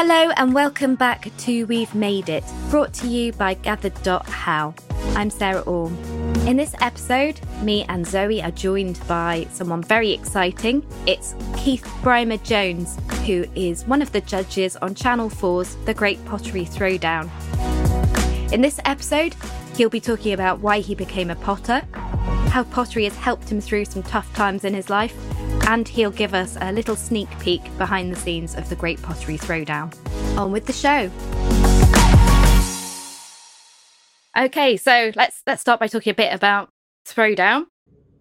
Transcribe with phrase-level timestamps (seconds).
[0.00, 4.72] Hello and welcome back to We've Made It, brought to you by Gathered.how.
[5.16, 5.96] I'm Sarah Orme.
[6.46, 10.86] In this episode, me and Zoe are joined by someone very exciting.
[11.08, 16.24] It's Keith Brymer Jones, who is one of the judges on Channel 4's The Great
[16.26, 17.28] Pottery Throwdown.
[18.52, 19.34] In this episode,
[19.74, 21.80] he'll be talking about why he became a potter,
[22.50, 25.16] how pottery has helped him through some tough times in his life,
[25.68, 29.36] and he'll give us a little sneak peek behind the scenes of the Great Pottery
[29.38, 29.94] Throwdown.
[30.36, 31.10] On with the show.
[34.36, 36.70] Okay, so let's let's start by talking a bit about
[37.06, 37.66] Throwdown.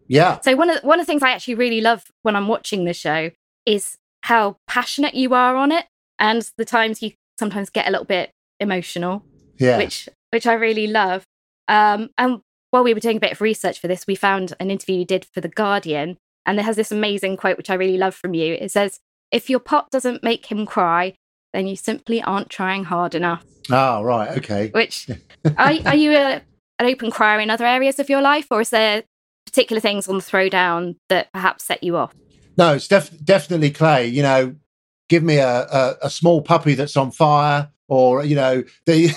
[0.07, 0.39] Yeah.
[0.41, 2.93] So one of one of the things I actually really love when I'm watching the
[2.93, 3.31] show
[3.65, 5.85] is how passionate you are on it,
[6.19, 9.23] and the times you sometimes get a little bit emotional,
[9.57, 9.77] Yeah.
[9.77, 11.23] which which I really love.
[11.69, 12.41] Um, and
[12.71, 15.05] while we were doing a bit of research for this, we found an interview you
[15.05, 18.33] did for the Guardian, and it has this amazing quote which I really love from
[18.33, 18.55] you.
[18.55, 18.99] It says,
[19.31, 21.13] "If your pot doesn't make him cry,
[21.53, 24.37] then you simply aren't trying hard enough." oh, right.
[24.37, 24.69] Okay.
[24.69, 25.09] Which
[25.57, 26.41] are, are you a,
[26.79, 29.03] an open crier in other areas of your life, or is there
[29.45, 32.13] particular things on the throwdown that perhaps set you off?
[32.57, 34.07] No, it's def- definitely clay.
[34.07, 34.55] You know,
[35.09, 39.11] give me a, a, a small puppy that's on fire, or you know, the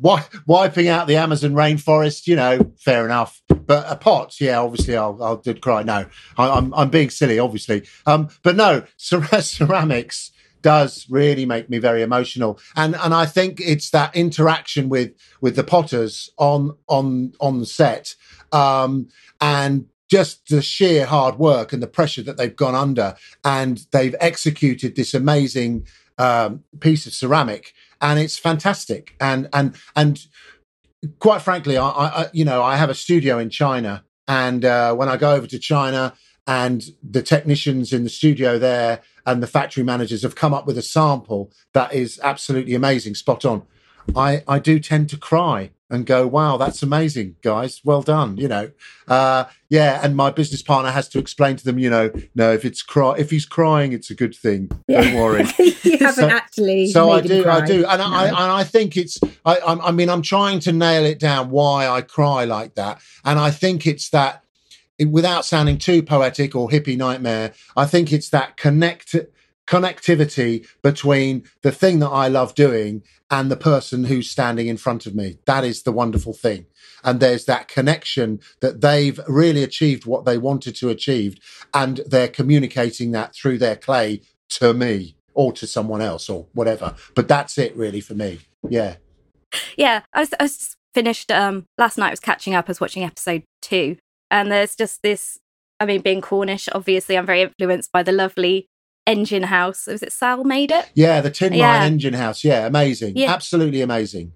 [0.46, 2.26] wiping out the Amazon rainforest.
[2.26, 3.40] You know, fair enough.
[3.48, 5.82] But a pot, yeah, obviously, I'll I'll did cry.
[5.82, 7.86] No, I, I'm I'm being silly, obviously.
[8.06, 13.58] Um, but no, cer- ceramics does really make me very emotional and and i think
[13.62, 18.14] it's that interaction with with the potters on on on the set
[18.52, 19.08] um
[19.40, 24.16] and just the sheer hard work and the pressure that they've gone under and they've
[24.20, 25.86] executed this amazing
[26.20, 30.26] um piece of ceramic and it's fantastic and and and
[31.18, 35.08] quite frankly i i you know i have a studio in china and uh when
[35.08, 36.12] i go over to china
[36.46, 40.76] and the technicians in the studio there and the factory managers have come up with
[40.78, 43.62] a sample that is absolutely amazing, spot on.
[44.16, 47.80] I, I do tend to cry and go, wow, that's amazing, guys.
[47.84, 48.36] Well done.
[48.36, 48.70] You know,
[49.08, 50.00] uh, yeah.
[50.04, 53.16] And my business partner has to explain to them, you know, no, if it's cry,
[53.18, 54.70] if he's crying, it's a good thing.
[54.88, 55.44] Don't worry.
[55.58, 56.86] you haven't So- actually.
[56.88, 58.36] So I do, I do, and I No.
[58.36, 59.18] and I think it's.
[59.44, 63.00] I, I, I mean, I'm trying to nail it down why I cry like that,
[63.24, 64.44] and I think it's that.
[65.08, 69.16] Without sounding too poetic or hippie nightmare, I think it's that connect
[69.70, 75.06] connectivity between the thing that I love doing and the person who's standing in front
[75.06, 75.38] of me.
[75.46, 76.66] That is the wonderful thing.
[77.04, 81.38] And there's that connection that they've really achieved what they wanted to achieve,
[81.72, 86.96] and they're communicating that through their clay to me or to someone else or whatever.
[87.14, 88.40] But that's it really for me.
[88.68, 88.96] Yeah.
[89.76, 92.08] Yeah, I was, I was finished um, last night.
[92.08, 92.66] I was catching up.
[92.68, 93.96] I was watching episode two,
[94.30, 95.38] and there's just this.
[95.78, 98.66] I mean, being Cornish, obviously, I'm very influenced by the lovely
[99.10, 99.86] engine house.
[99.86, 100.90] Was it Sal made it?
[100.94, 101.82] Yeah, the Tin Yeah.
[101.84, 102.44] Engine House.
[102.44, 103.16] Yeah, amazing.
[103.16, 103.32] Yeah.
[103.32, 104.32] Absolutely amazing.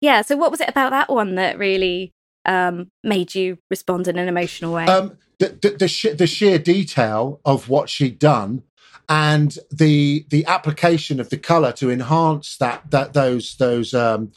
[0.00, 0.22] Yeah.
[0.22, 2.12] So, what was it about that one that really
[2.44, 4.86] um, made you respond in an emotional way?
[4.86, 8.62] Um, the the the, sh- the sheer detail of what she'd done
[9.08, 14.32] and the the application of the color to enhance that that those those um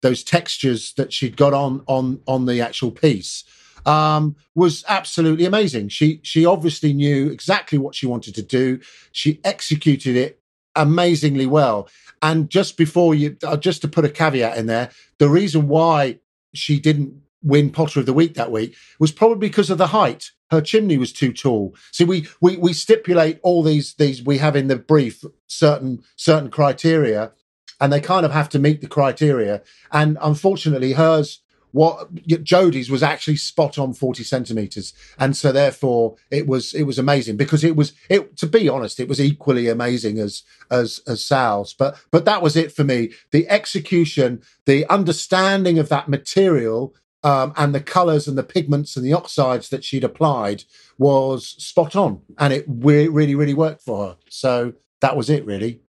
[0.00, 3.44] those textures that she'd got on on on the actual piece
[3.86, 5.88] um was absolutely amazing.
[5.88, 8.80] She she obviously knew exactly what she wanted to do.
[9.12, 10.40] She executed it
[10.74, 11.88] amazingly well.
[12.22, 16.18] And just before you uh, just to put a caveat in there the reason why
[16.54, 20.30] she didn't win potter of the week that week was probably because of the height.
[20.50, 21.74] Her chimney was too tall.
[21.92, 26.50] See we we we stipulate all these these we have in the brief certain certain
[26.50, 27.32] criteria
[27.80, 29.62] and they kind of have to meet the criteria.
[29.92, 31.40] And unfortunately hers
[31.74, 34.94] what Jodie's was actually spot on 40 centimeters.
[35.18, 39.00] And so therefore it was it was amazing because it was it to be honest
[39.00, 41.74] it was equally amazing as as as Sal's.
[41.74, 43.10] But but that was it for me.
[43.32, 49.04] The execution the understanding of that material um, and the colors and the pigments and
[49.04, 50.62] the oxides that she'd applied
[50.96, 52.22] was spot on.
[52.38, 54.16] And it re- really really worked for her.
[54.30, 55.80] So that was it really.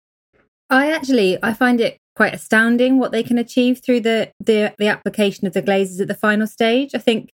[0.70, 4.88] I actually I find it quite astounding what they can achieve through the the the
[4.88, 6.94] application of the glazes at the final stage.
[6.94, 7.30] I think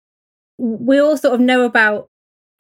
[0.59, 2.09] we all sort of know about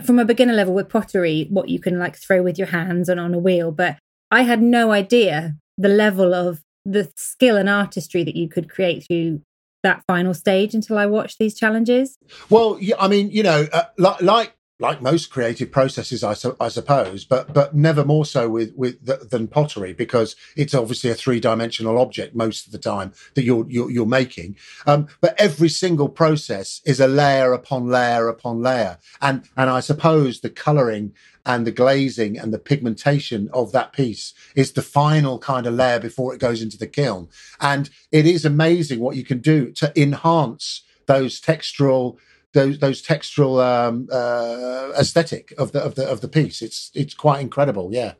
[0.04, 3.18] from a beginner level with pottery what you can like throw with your hands and
[3.18, 3.96] on a wheel, but
[4.30, 9.06] I had no idea the level of the skill and artistry that you could create
[9.06, 9.42] through
[9.82, 12.18] that final stage until I watched these challenges.
[12.50, 16.56] Well, yeah, I mean, you know, uh, like, like like most creative processes, I, su-
[16.61, 21.14] I suppose, but but never more so with with than pottery because it's obviously a
[21.14, 24.56] three dimensional object most of the time that you're you're, you're making.
[24.87, 29.81] Um, but every single process is a layer upon layer upon layer, and and I
[29.81, 31.14] suppose the colouring
[31.46, 36.00] and the glazing and the pigmentation of that piece is the final kind of layer
[36.00, 37.28] before it goes into the kiln,
[37.61, 42.19] and it is amazing what you can do to enhance those textural
[42.56, 46.62] those those textural um, uh, aesthetic of the of the of the piece.
[46.62, 47.90] It's it's quite incredible.
[47.92, 48.14] Yeah.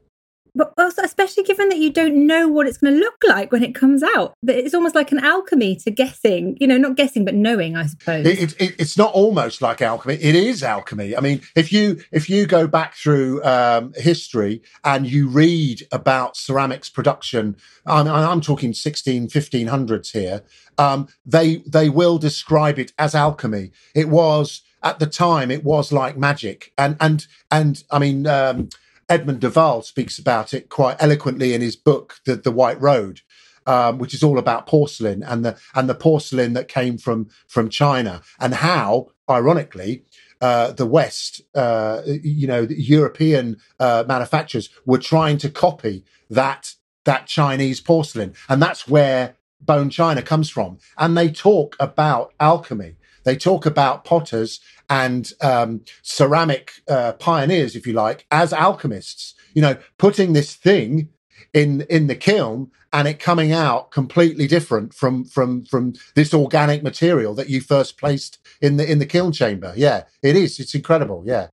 [0.57, 3.63] But also, especially given that you don't know what it's going to look like when
[3.63, 6.57] it comes out, that it's almost like an alchemy to guessing.
[6.61, 7.77] You know, not guessing, but knowing.
[7.77, 10.15] I suppose it, it, it's not almost like alchemy.
[10.15, 11.17] It is alchemy.
[11.17, 16.37] I mean, if you if you go back through um, history and you read about
[16.37, 17.57] ceramics production,
[17.87, 20.43] I'm, I'm talking 16, 1500s here
[20.79, 23.73] um, they they will describe it as alchemy.
[23.95, 28.69] It was at the time it was like magic, and and and I mean um,
[29.09, 33.21] Edmund de Waal speaks about it quite eloquently in his book, The the White Road.
[33.69, 37.69] Um, which is all about porcelain and the and the porcelain that came from from
[37.69, 40.05] China and how, ironically,
[40.41, 46.75] uh, the West, uh, you know, European uh, manufacturers were trying to copy that
[47.07, 50.79] that Chinese porcelain, and that's where bone china comes from.
[50.99, 52.97] And they talk about alchemy.
[53.27, 59.35] They talk about potters and um, ceramic uh, pioneers, if you like, as alchemists.
[59.53, 61.09] You know, putting this thing
[61.53, 66.83] in in the kiln and it coming out completely different from from from this organic
[66.83, 69.73] material that you first placed in the in the kiln chamber.
[69.77, 70.61] Yeah, it is.
[70.61, 71.25] It's incredible.
[71.27, 71.49] Yeah.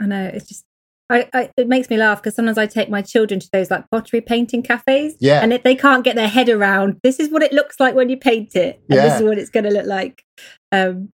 [0.00, 0.24] I know.
[0.34, 0.64] It's just
[1.08, 3.88] I, I, it makes me laugh because sometimes I take my children to those like
[3.90, 7.42] pottery painting cafes, yeah, and if they can't get their head around this is what
[7.42, 9.02] it looks like when you paint it, and yeah.
[9.02, 10.24] this is what it's going to look like.
[10.72, 11.10] Um,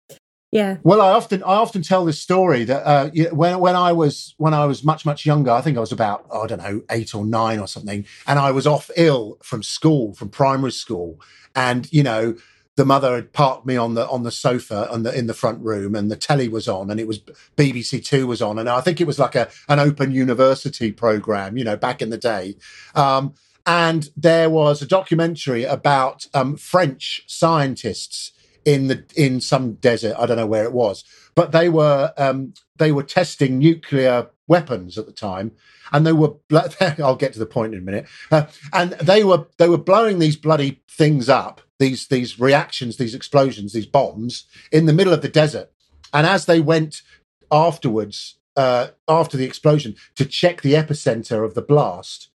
[0.55, 0.77] yeah.
[0.85, 4.55] Well, I often I often tell this story that uh, when when I was when
[4.55, 7.25] I was much much younger, I think I was about I don't know eight or
[7.25, 11.21] nine or something, and I was off ill from school from primary school,
[11.56, 12.37] and you know
[12.77, 15.61] the mother had parked me on the on the sofa on the in the front
[15.61, 17.21] room and the telly was on and it was
[17.57, 21.57] BBC Two was on and I think it was like a an open university program
[21.57, 22.57] you know back in the day
[22.95, 23.35] um,
[23.67, 28.33] and there was a documentary about um, French scientists
[28.64, 32.55] in the in some desert I don't know where it was but they were um,
[32.78, 35.52] they were testing nuclear weapons at the time
[35.93, 36.34] and they were
[36.99, 40.19] I'll get to the point in a minute uh, and they were they were blowing
[40.19, 45.22] these bloody things up these these reactions, these explosions, these bombs in the middle of
[45.22, 45.70] the desert.
[46.12, 47.02] And as they went
[47.50, 52.28] afterwards, uh, after the explosion, to check the epicenter of the blast,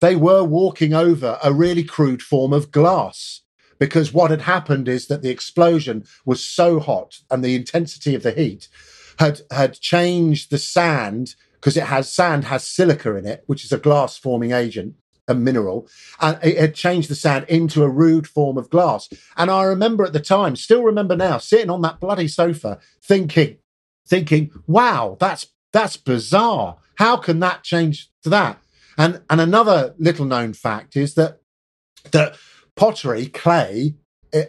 [0.00, 3.42] they were walking over a really crude form of glass.
[3.84, 8.22] Because what had happened is that the explosion was so hot and the intensity of
[8.22, 8.66] the heat
[9.18, 13.72] had had changed the sand because it has sand has silica in it, which is
[13.72, 14.94] a glass forming agent
[15.28, 15.86] a mineral,
[16.18, 19.10] and it had changed the sand into a rude form of glass.
[19.36, 23.58] And I remember at the time, still remember now, sitting on that bloody sofa, thinking,
[24.08, 26.78] thinking, wow, that's that's bizarre.
[26.94, 28.62] How can that change to that?
[28.96, 31.40] And and another little known fact is that
[32.12, 32.36] that
[32.76, 33.94] pottery, clay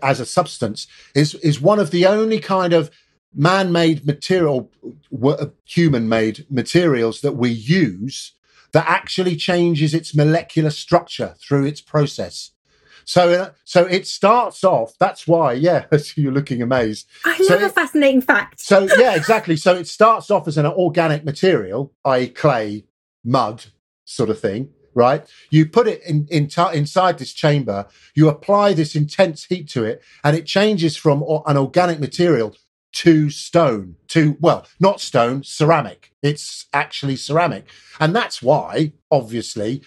[0.01, 2.89] as a substance, is is one of the only kind of
[3.35, 4.71] man-made material,
[5.65, 8.31] human-made materials that we use
[8.71, 12.51] that actually changes its molecular structure through its process.
[13.05, 14.95] So, uh, so it starts off.
[14.99, 15.85] That's why, yeah,
[16.15, 17.07] you're looking amazed.
[17.23, 18.59] I love so a fascinating fact.
[18.59, 19.55] so, yeah, exactly.
[19.55, 22.85] So it starts off as an organic material, i.e., clay,
[23.23, 23.65] mud,
[24.05, 25.27] sort of thing, right?
[25.51, 27.87] You put it in, in t- inside this chamber.
[28.15, 32.55] You apply this intense heat to it, and it changes from an organic material
[32.93, 36.13] to stone, to, well, not stone, ceramic.
[36.23, 37.65] It's actually ceramic.
[37.99, 39.81] And that's why, obviously,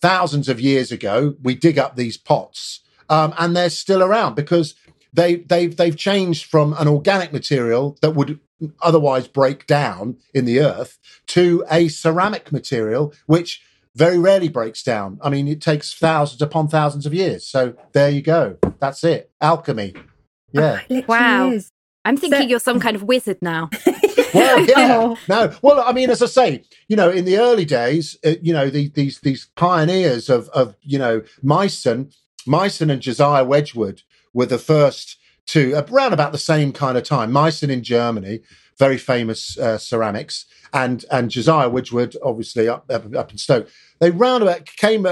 [0.00, 4.76] thousands of years ago, we dig up these pots um, and they're still around because
[5.12, 8.38] they, they've, they've changed from an organic material that would
[8.80, 13.62] otherwise break down in the earth to a ceramic material, which
[13.96, 15.18] very rarely breaks down.
[15.22, 17.46] I mean, it takes thousands upon thousands of years.
[17.46, 18.58] So there you go.
[18.80, 19.30] That's it.
[19.40, 19.94] Alchemy.
[20.52, 20.80] Yeah.
[20.90, 21.50] Oh, wow.
[21.50, 21.70] Is.
[22.04, 23.70] I'm thinking so, you're some kind of wizard now.
[24.34, 25.18] well, yeah, oh.
[25.26, 25.54] no.
[25.62, 28.68] Well, I mean, as I say, you know, in the early days, uh, you know,
[28.68, 32.14] the, these these pioneers of of you know Meissen,
[32.46, 34.02] Meissen and Josiah Wedgwood
[34.34, 37.30] were the first to around about the same kind of time.
[37.30, 38.40] Meissen in Germany,
[38.78, 43.68] very famous uh, ceramics, and and Josiah Wedgwood, obviously up, up, up in Stoke.
[44.00, 45.06] They roundabout came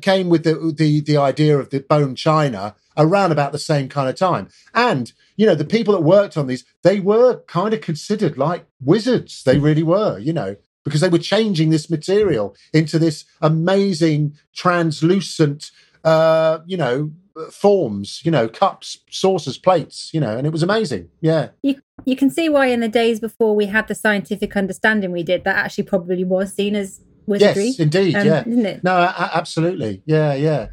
[0.00, 4.08] came with the, the the idea of the bone china around about the same kind
[4.08, 4.48] of time.
[4.74, 8.66] And you know, the people that worked on these, they were kind of considered like
[8.80, 9.42] wizards.
[9.42, 15.70] They really were, you know, because they were changing this material into this amazing translucent,
[16.04, 17.12] uh, you know,
[17.50, 21.08] forms, you know, cups, saucers, plates, you know, and it was amazing.
[21.20, 21.50] Yeah.
[21.62, 25.22] You you can see why in the days before we had the scientific understanding we
[25.22, 27.66] did, that actually probably was seen as wizardry.
[27.66, 28.14] Yes, indeed.
[28.16, 28.44] Um, yeah.
[28.46, 28.84] Isn't it?
[28.84, 30.02] No, a- absolutely.
[30.06, 30.68] Yeah, yeah.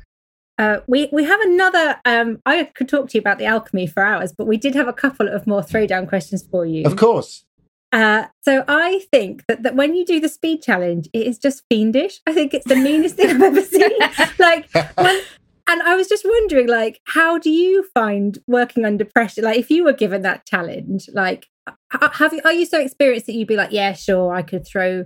[0.57, 2.01] Uh, we we have another.
[2.03, 4.87] Um, I could talk to you about the alchemy for hours, but we did have
[4.87, 6.85] a couple of more throwdown questions for you.
[6.85, 7.45] Of course.
[7.91, 11.63] Uh, so I think that, that when you do the speed challenge, it is just
[11.69, 12.21] fiendish.
[12.27, 13.89] I think it's the meanest thing I've ever seen.
[14.39, 15.21] like when,
[15.69, 19.43] and I was just wondering, like, how do you find working under pressure?
[19.43, 21.45] Like, if you were given that challenge, like,
[21.91, 25.05] have you are you so experienced that you'd be like, yeah, sure, I could throw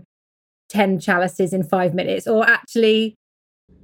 [0.69, 3.17] ten chalices in five minutes, or actually,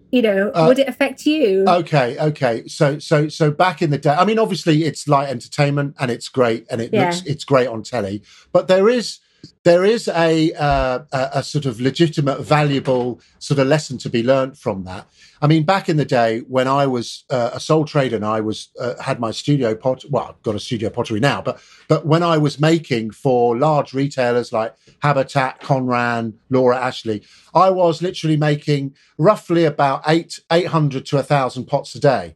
[0.10, 1.66] you know, uh, would it affect you?
[1.68, 2.66] Okay, okay.
[2.68, 6.30] So, so, so back in the day, I mean, obviously, it's light entertainment and it's
[6.30, 7.06] great and it yeah.
[7.06, 9.20] looks it's great on telly, but there is
[9.64, 14.58] there is a, uh, a, sort of legitimate, valuable sort of lesson to be learned
[14.58, 15.08] from that.
[15.42, 18.42] I mean, back in the day when I was uh, a sole trader and I
[18.42, 22.06] was uh, had my studio pot, well, I've got a studio pottery now, but but
[22.06, 28.38] when I was making for large retailers like Habitat, Conran, Laura Ashley, I was literally
[28.38, 32.36] making roughly about eight eight hundred to thousand pots a day.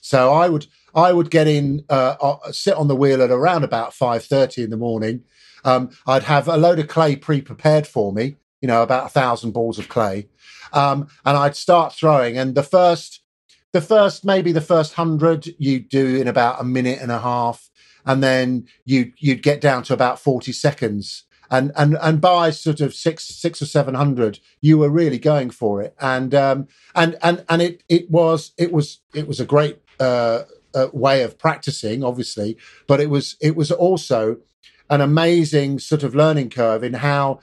[0.00, 3.64] So I would I would get in, uh, uh sit on the wheel at around
[3.64, 5.24] about five thirty in the morning
[5.66, 9.50] um, I'd have a load of clay pre-prepared for me, you know, about a thousand
[9.50, 10.28] balls of clay,
[10.72, 12.38] um, and I'd start throwing.
[12.38, 13.20] And the first,
[13.72, 17.68] the first, maybe the first hundred, you do in about a minute and a half,
[18.06, 21.24] and then you you'd get down to about forty seconds.
[21.50, 25.50] And and and by sort of six six or seven hundred, you were really going
[25.50, 25.94] for it.
[26.00, 30.42] And um and and and it it was it was it was a great uh,
[30.74, 32.56] uh way of practicing, obviously,
[32.88, 34.38] but it was it was also
[34.90, 37.40] an amazing sort of learning curve in how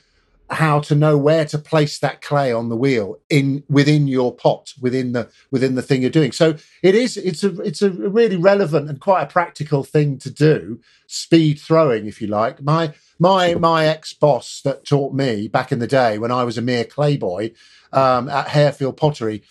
[0.50, 4.74] how to know where to place that clay on the wheel in within your pot
[4.80, 6.32] within the within the thing you're doing.
[6.32, 10.30] So it is it's a it's a really relevant and quite a practical thing to
[10.30, 12.62] do speed throwing if you like.
[12.62, 16.58] My my my ex boss that taught me back in the day when i was
[16.58, 17.52] a mere clay boy
[17.92, 19.42] um, at harefield pottery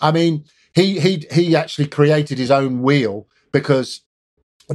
[0.00, 0.44] i mean
[0.74, 4.02] he he he actually created his own wheel because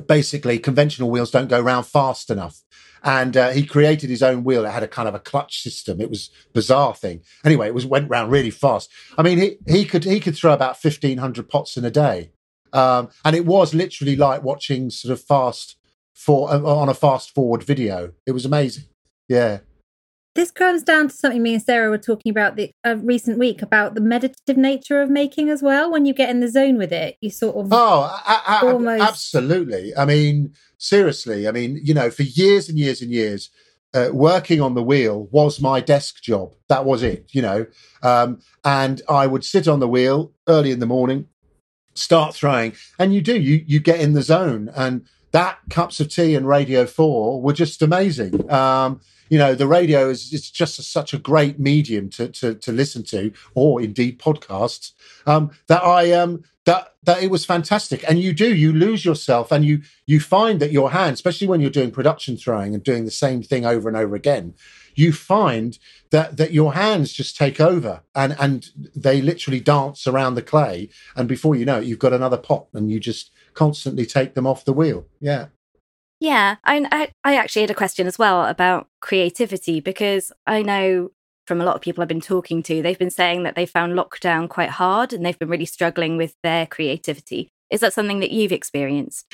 [0.07, 2.61] basically conventional wheels don't go round fast enough
[3.03, 4.65] and uh, he created his own wheel.
[4.65, 6.01] It had a kind of a clutch system.
[6.01, 7.21] It was bizarre thing.
[7.45, 8.91] Anyway, it was went round really fast.
[9.17, 12.31] I mean, he he could he could throw about fifteen hundred pots in a day,
[12.73, 15.77] um, and it was literally like watching sort of fast
[16.13, 18.13] for uh, on a fast forward video.
[18.25, 18.85] It was amazing.
[19.27, 19.59] Yeah
[20.37, 23.63] this comes down to something me and Sarah were talking about the uh, recent week
[23.63, 25.91] about the meditative nature of making as well.
[25.91, 29.01] When you get in the zone with it, you sort of oh, I, I, almost
[29.01, 29.97] absolutely.
[29.97, 31.47] I mean, seriously.
[31.47, 33.49] I mean, you know, for years and years and years,
[33.95, 36.53] uh, working on the wheel was my desk job.
[36.69, 37.65] That was it, you know.
[38.03, 41.29] Um, and I would sit on the wheel early in the morning,
[41.95, 46.09] start throwing, and you do you you get in the zone and that cups of
[46.09, 48.51] tea and radio 4 were just amazing.
[48.51, 52.55] Um, you know the radio is, is just a, such a great medium to, to,
[52.55, 54.93] to listen to or indeed podcasts
[55.25, 58.03] um, that i um that that it was fantastic.
[58.09, 61.61] And you do you lose yourself and you you find that your hand especially when
[61.61, 64.53] you're doing production throwing and doing the same thing over and over again
[64.93, 65.79] you find
[66.09, 70.89] that that your hands just take over and and they literally dance around the clay.
[71.15, 74.47] And before you know it you've got another pot and you just constantly take them
[74.47, 75.47] off the wheel yeah
[76.19, 81.11] yeah, I, I actually had a question as well about creativity because I know
[81.45, 83.93] from a lot of people I've been talking to, they've been saying that they found
[83.93, 87.49] lockdown quite hard and they've been really struggling with their creativity.
[87.69, 89.31] Is that something that you've experienced?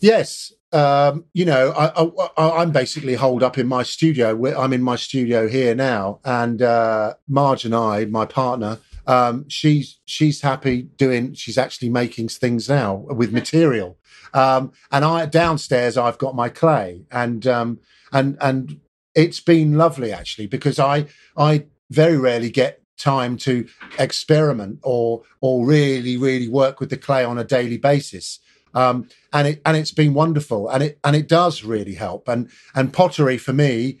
[0.00, 0.52] Yes.
[0.72, 4.58] Um, you know, I, am basically holed up in my studio.
[4.58, 9.98] I'm in my studio here now, and uh, Marge and I, my partner, um, she's
[10.04, 11.34] she's happy doing.
[11.34, 13.98] She's actually making things now with material.
[14.34, 17.80] Um, and I downstairs I've got my clay, and um,
[18.12, 18.80] and and
[19.14, 21.06] it's been lovely actually because I
[21.36, 23.66] I very rarely get time to
[23.98, 28.38] experiment or or really really work with the clay on a daily basis.
[28.74, 32.28] Um, and it and it's been wonderful, and it and it does really help.
[32.28, 33.98] And and pottery for me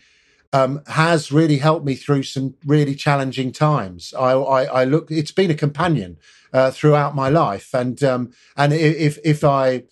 [0.52, 4.12] um, has really helped me through some really challenging times.
[4.18, 6.18] I, I, I look, it's been a companion
[6.52, 9.84] uh, throughout my life, and um, and if if I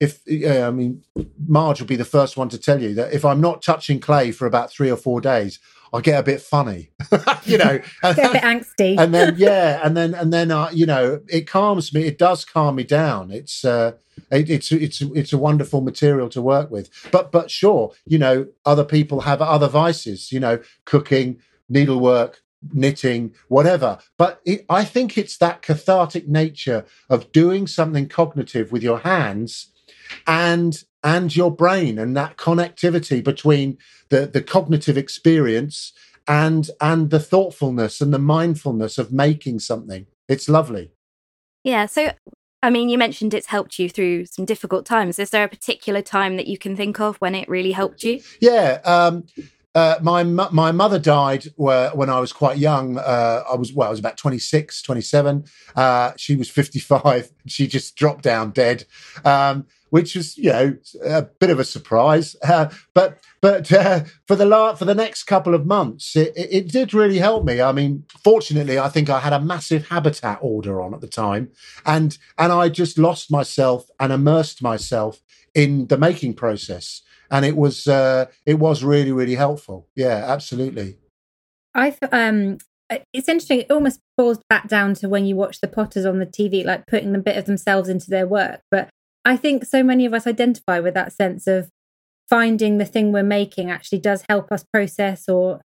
[0.00, 1.02] if uh, I mean,
[1.46, 4.32] Marge will be the first one to tell you that if I'm not touching clay
[4.32, 5.58] for about three or four days,
[5.92, 6.90] I get a bit funny,
[7.44, 10.86] you know, get a bit angsty, and then yeah, and then and then uh, you
[10.86, 12.02] know, it calms me.
[12.02, 13.30] It does calm me down.
[13.30, 13.92] It's uh,
[14.30, 16.90] it, it's it's it's a wonderful material to work with.
[17.10, 20.30] But but sure, you know, other people have other vices.
[20.32, 22.42] You know, cooking, needlework,
[22.72, 23.98] knitting, whatever.
[24.16, 29.72] But it, I think it's that cathartic nature of doing something cognitive with your hands
[30.26, 33.78] and and your brain and that connectivity between
[34.08, 35.92] the the cognitive experience
[36.26, 40.06] and and the thoughtfulness and the mindfulness of making something.
[40.28, 40.92] It's lovely.
[41.64, 41.86] Yeah.
[41.86, 42.12] So
[42.62, 45.18] I mean, you mentioned it's helped you through some difficult times.
[45.18, 48.20] Is there a particular time that you can think of when it really helped you?
[48.40, 48.80] Yeah.
[48.84, 49.26] Um,
[49.78, 52.98] uh, my my mother died when I was quite young.
[52.98, 55.44] Uh, I was well, I was about 26, 27.
[55.76, 57.30] Uh, she was 55.
[57.48, 58.84] She just dropped down dead,
[59.24, 62.36] um, which was you know a bit of a surprise.
[62.42, 66.48] Uh, but but uh, for the la- for the next couple of months, it, it,
[66.52, 67.62] it, did really help me.
[67.62, 71.52] I mean, fortunately, I think I had a massive habitat order on at the time,
[71.86, 75.22] and and I just lost myself and immersed myself
[75.54, 79.88] in the making process and it was uh, it was really really helpful.
[79.94, 80.96] Yeah, absolutely.
[81.74, 82.58] I um,
[83.12, 83.60] it's interesting.
[83.60, 86.86] It almost falls back down to when you watch the Potters on the TV, like
[86.86, 88.60] putting a bit of themselves into their work.
[88.70, 88.88] But
[89.24, 91.68] I think so many of us identify with that sense of
[92.28, 95.60] finding the thing we're making actually does help us process or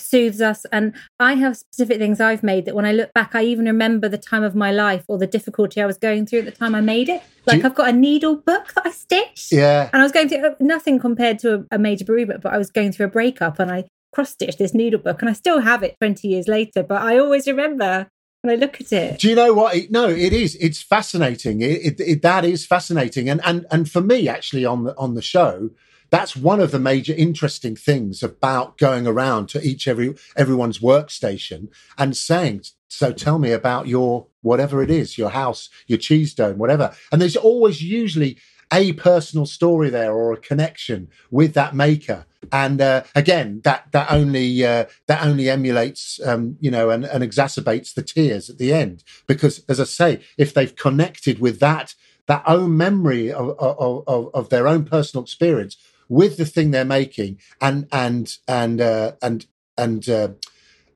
[0.00, 0.64] soothes us.
[0.72, 4.08] And I have specific things I've made that when I look back, I even remember
[4.08, 6.74] the time of my life or the difficulty I was going through at the time
[6.74, 7.22] I made it.
[7.46, 9.52] Like you, I've got a needle book that I stitched.
[9.52, 9.90] Yeah.
[9.92, 12.58] And I was going through uh, nothing compared to a, a major bereavement, but I
[12.58, 15.60] was going through a breakup and I cross stitched this needle book and I still
[15.60, 16.82] have it 20 years later.
[16.82, 18.08] But I always remember
[18.46, 19.20] when I look at it.
[19.20, 19.76] Do you know what?
[19.76, 20.56] It, no, it is.
[20.56, 21.60] It's fascinating.
[21.60, 23.28] It, it, that is fascinating.
[23.28, 25.70] And, and, and for me, actually, on the, on the show,
[26.10, 31.68] that's one of the major interesting things about going around to each every everyone's workstation
[31.98, 36.58] and saying so tell me about your whatever it is your house your cheese dome
[36.58, 38.38] whatever and there's always usually
[38.72, 42.26] a personal story there or a connection with that maker.
[42.52, 47.24] And uh, again that that only uh, that only emulates um, you know and, and
[47.24, 49.02] exacerbates the tears at the end.
[49.26, 51.94] Because as i say if they've connected with that
[52.26, 55.76] that own memory of, of, of, of their own personal experience
[56.08, 59.46] with the thing they're making and and and uh, and
[59.76, 60.28] and uh,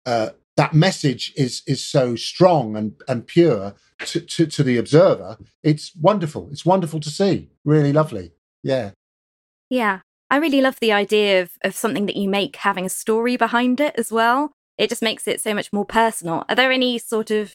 [0.06, 0.30] uh,
[0.60, 3.74] that message is is so strong and and pure
[4.04, 6.48] to, to, to the observer it's wonderful.
[6.52, 7.50] It's wonderful to see.
[7.64, 8.32] Really lovely.
[8.62, 8.90] Yeah.
[9.68, 10.00] Yeah.
[10.30, 13.80] I really love the idea of of something that you make having a story behind
[13.80, 14.52] it as well.
[14.76, 16.44] It just makes it so much more personal.
[16.48, 17.54] Are there any sort of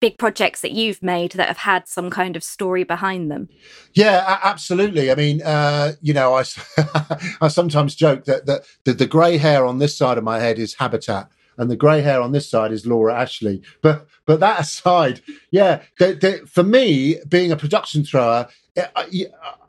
[0.00, 3.48] big projects that you've made that have had some kind of story behind them.
[3.94, 5.10] Yeah, absolutely.
[5.10, 6.44] I mean, uh, you know, I,
[7.40, 10.58] I sometimes joke that, that the, the grey hair on this side of my head
[10.58, 13.62] is habitat and the grey hair on this side is Laura Ashley.
[13.82, 19.26] But but that aside, yeah, the, the, for me, being a production thrower, I,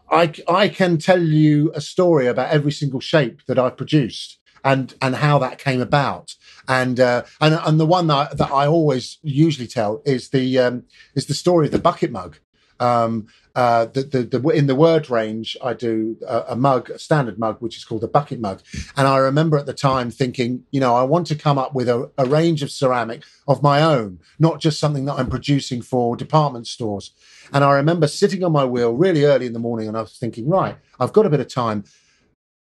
[0.09, 4.93] I, I can tell you a story about every single shape that I've produced and
[5.01, 6.35] and how that came about.
[6.67, 10.83] And uh, and and the one that, that I always usually tell is the um,
[11.13, 12.37] is the story of the bucket mug.
[12.79, 16.99] Um, uh, the, the, the, in the word range, I do a, a, mug, a
[16.99, 18.61] standard mug, which is called a bucket mug.
[18.97, 21.87] And I remember at the time thinking, you know, I want to come up with
[21.87, 26.15] a, a range of ceramic of my own, not just something that I'm producing for
[26.15, 27.11] department stores.
[27.53, 30.17] And I remember sitting on my wheel really early in the morning and I was
[30.17, 31.85] thinking, right, I've got a bit of time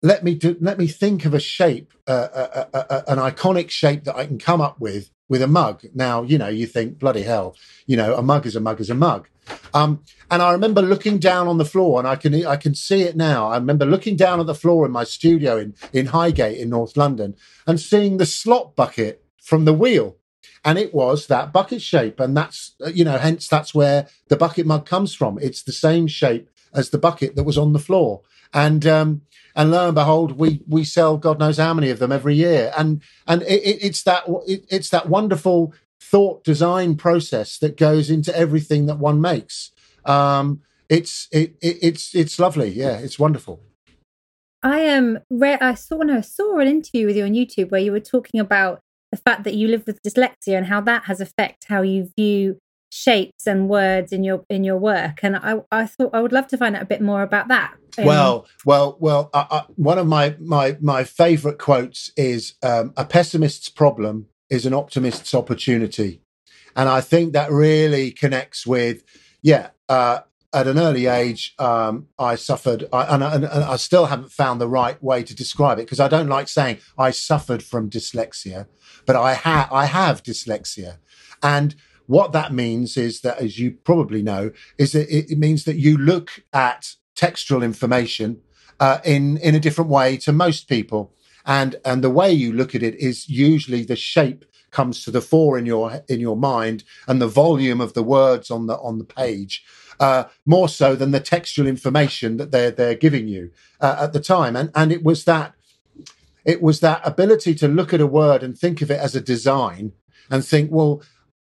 [0.02, 3.70] let me do, let me think of a shape, uh, uh, uh, uh, an iconic
[3.70, 5.84] shape that I can come up with with a mug.
[5.94, 8.90] Now, you know, you think bloody hell, you know, a mug is a mug is
[8.90, 9.28] a mug.
[9.74, 13.04] Um, and I remember looking down on the floor, and I can I can see
[13.04, 13.48] it now.
[13.50, 16.98] I remember looking down at the floor in my studio in in Highgate in North
[16.98, 17.36] London
[17.68, 20.18] and seeing the slot bucket from the wheel,
[20.64, 24.66] and it was that bucket shape, and that's you know, hence that's where the bucket
[24.66, 25.40] mug comes from.
[25.40, 28.22] It's the same shape as the bucket that was on the floor,
[28.54, 29.22] and um,
[29.56, 32.72] and lo and behold, we we sell God knows how many of them every year,
[32.78, 35.74] and and it, it, it's that it, it's that wonderful
[36.10, 39.72] thought design process that goes into everything that one makes.
[40.06, 43.62] Um, it's it, it's it's lovely, yeah, it's wonderful.
[44.64, 45.18] I am.
[45.18, 47.92] Um, re- I saw no, I saw an interview with you on YouTube where you
[47.92, 51.66] were talking about the fact that you live with dyslexia and how that has affect
[51.70, 52.58] how you view
[52.92, 56.48] shapes and words in your in your work and i i thought i would love
[56.48, 60.00] to find out a bit more about that um, well well well uh, uh, one
[60.00, 66.22] of my my my favorite quotes is um, a pessimist's problem is an optimist's opportunity
[66.76, 69.04] and i think that really connects with
[69.42, 70.20] yeah uh,
[70.54, 74.60] at an early age, um, I suffered, I, and, and, and, I still haven't found
[74.60, 78.68] the right way to describe it because I don't like saying I suffered from dyslexia,
[79.06, 80.98] but I, ha- I have dyslexia.
[81.44, 81.76] And
[82.08, 85.76] what that means is that, as you probably know, is that it, it means that
[85.76, 88.42] you look at textual information
[88.80, 91.14] uh, in in a different way to most people,
[91.50, 95.20] and and the way you look at it is usually the shape comes to the
[95.20, 99.00] fore in your in your mind and the volume of the words on the on
[99.00, 99.66] the page
[100.00, 104.20] uh, more so than the textual information that they're they're giving you uh, at the
[104.20, 104.56] time.
[104.56, 105.56] And and it was that
[106.46, 109.22] it was that ability to look at a word and think of it as a
[109.22, 109.92] design
[110.30, 111.02] and think well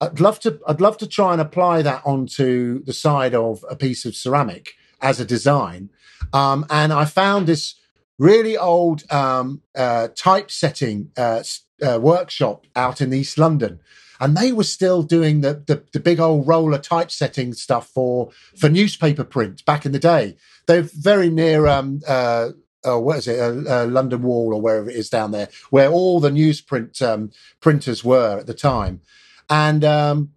[0.00, 3.74] I'd love to I'd love to try and apply that onto the side of a
[3.74, 5.90] piece of ceramic as a design.
[6.32, 7.74] Um, and I found this
[8.18, 11.42] really old um, uh, typesetting uh,
[11.86, 13.80] uh, workshop out in East London,
[14.20, 18.68] and they were still doing the, the, the big old roller typesetting stuff for for
[18.68, 20.36] newspaper print back in the day.
[20.66, 22.50] They're very near um, uh,
[22.86, 25.90] uh, what is it, uh, uh, London Wall or wherever it is down there, where
[25.90, 29.00] all the newsprint um, printers were at the time,
[29.48, 30.30] and um,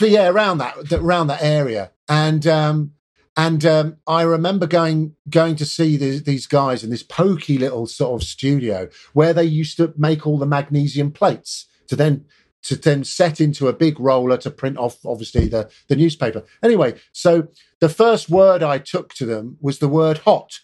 [0.00, 2.92] yeah, around that around that area, and um,
[3.36, 7.86] and um, I remember going going to see these, these guys in this pokey little
[7.86, 12.24] sort of studio where they used to make all the magnesium plates to then
[12.62, 16.44] to then set into a big roller to print off obviously the the newspaper.
[16.62, 20.60] Anyway, so the first word I took to them was the word hot.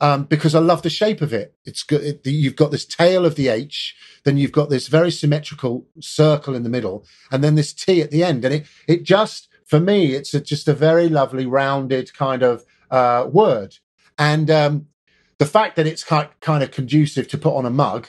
[0.00, 1.54] Um, because I love the shape of it.
[1.64, 2.02] It's good.
[2.02, 6.56] It, you've got this tail of the H, then you've got this very symmetrical circle
[6.56, 9.80] in the middle, and then this T at the end, and it it just for
[9.80, 13.76] me, it's a, just a very lovely, rounded kind of uh, word.
[14.18, 14.86] And um,
[15.38, 18.08] the fact that it's kind kind of conducive to put on a mug,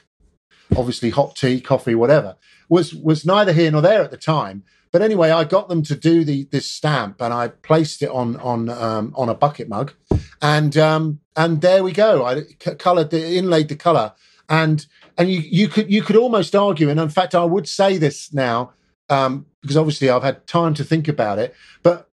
[0.78, 2.36] obviously hot tea, coffee, whatever,
[2.70, 4.64] was was neither here nor there at the time.
[4.92, 8.38] But anyway, I got them to do the this stamp, and I placed it on
[8.38, 9.94] on um, on a bucket mug,
[10.42, 12.26] and um, and there we go.
[12.26, 12.44] I
[12.78, 14.14] coloured the inlaid the colour,
[14.48, 14.86] and
[15.18, 18.34] and you you could you could almost argue, and in fact, I would say this
[18.34, 18.74] now
[19.10, 21.56] um, because obviously I've had time to think about it.
[21.84, 22.10] But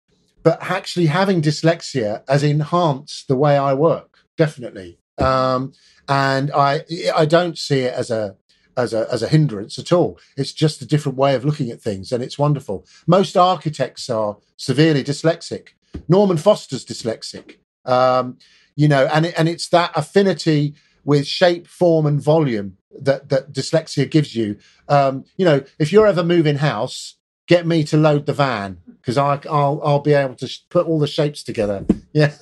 [0.43, 4.99] but actually having dyslexia has enhanced the way I work, definitely.
[5.17, 5.73] Um,
[6.07, 8.35] and I I don't see it as a
[8.77, 10.19] as a as a hindrance at all.
[10.37, 12.85] It's just a different way of looking at things, and it's wonderful.
[13.05, 15.69] Most architects are severely dyslexic.
[16.07, 17.57] Norman Foster's dyslexic.
[17.85, 18.37] Um,
[18.75, 24.09] you know, and and it's that affinity with shape, form, and volume that that dyslexia
[24.09, 24.57] gives you.
[24.87, 27.15] Um, you know, if you're ever moving house,
[27.47, 30.99] get me to load the van because I'll I'll be able to sh- put all
[30.99, 31.85] the shapes together.
[32.11, 32.33] Yeah,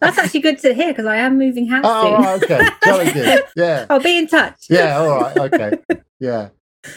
[0.00, 1.84] that's actually good to hear because I am moving house.
[1.86, 2.22] Oh, soon.
[2.22, 3.44] right, okay, jolly good.
[3.54, 4.64] Yeah, I'll be in touch.
[4.70, 5.78] Yeah, all right, okay,
[6.18, 6.48] yeah.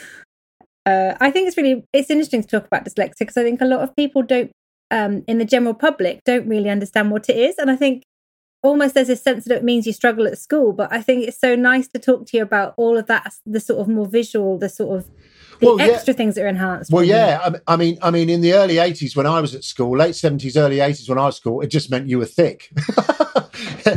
[0.85, 3.65] Uh, I think it's really it's interesting to talk about dyslexia because I think a
[3.65, 4.51] lot of people don't,
[4.91, 8.03] um, in the general public, don't really understand what it is, and I think
[8.63, 10.73] almost there's a sense that it means you struggle at school.
[10.73, 13.60] But I think it's so nice to talk to you about all of that, the
[13.60, 15.10] sort of more visual, the sort of
[15.60, 16.17] the well, extra yeah.
[16.17, 16.91] things that are enhanced.
[16.91, 19.97] Well, yeah, I mean, I mean, in the early '80s when I was at school,
[19.97, 22.71] late '70s, early '80s when I was at school, it just meant you were thick.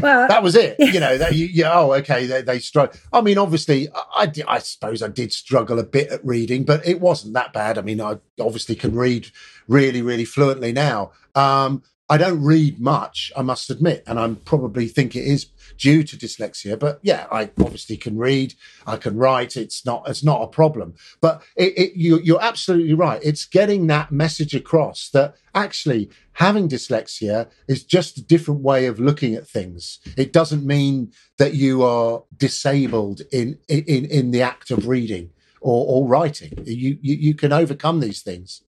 [0.00, 0.76] well, that was it.
[0.78, 2.98] You know, that you, you oh, okay, they, they struggle.
[3.12, 6.86] I mean, obviously, I, I, I suppose I did struggle a bit at reading, but
[6.86, 7.78] it wasn't that bad.
[7.78, 9.28] I mean, I obviously can read
[9.68, 11.12] really, really fluently now.
[11.34, 16.04] Um, I don't read much, I must admit, and I probably think it is due
[16.04, 16.78] to dyslexia.
[16.78, 18.54] But yeah, I obviously can read,
[18.86, 19.56] I can write.
[19.56, 20.94] It's not it's not a problem.
[21.20, 23.20] But it, it, you, you're absolutely right.
[23.24, 29.00] It's getting that message across that actually having dyslexia is just a different way of
[29.00, 29.98] looking at things.
[30.16, 35.84] It doesn't mean that you are disabled in in in the act of reading or,
[35.88, 36.52] or writing.
[36.64, 38.62] You, you you can overcome these things.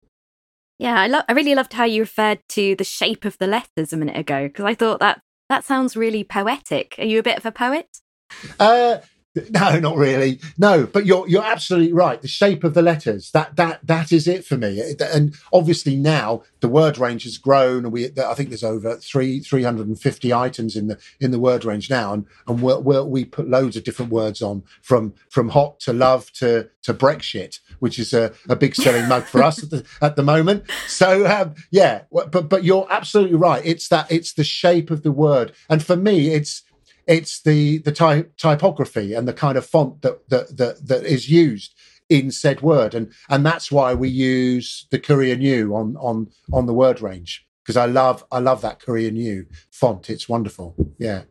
[0.80, 3.92] Yeah, I, lo- I really loved how you referred to the shape of the letters
[3.92, 6.96] a minute ago because I thought that that sounds really poetic.
[7.00, 7.88] Are you a bit of a poet?
[8.60, 8.98] Uh,
[9.50, 10.40] no, not really.
[10.58, 12.22] No, but you're you're absolutely right.
[12.22, 14.96] The shape of the letters that that that is it for me.
[15.00, 19.40] And obviously now the word range has grown, and we I think there's over three
[19.40, 22.74] three hundred and fifty items in the in the word range now, and and we
[23.04, 27.60] we put loads of different words on from from hot to love to to Brexit,
[27.80, 30.64] which is a, a big selling mug for us at the at the moment.
[30.88, 33.62] So um, yeah, but but you're absolutely right.
[33.66, 36.64] It's that it's the shape of the word, and for me, it's
[37.08, 41.30] it's the the type, typography and the kind of font that, that that that is
[41.30, 41.74] used
[42.10, 46.66] in said word, and and that's why we use the Courier New on on on
[46.66, 50.10] the word range because I love I love that Courier New font.
[50.10, 50.76] It's wonderful.
[50.98, 51.24] Yeah.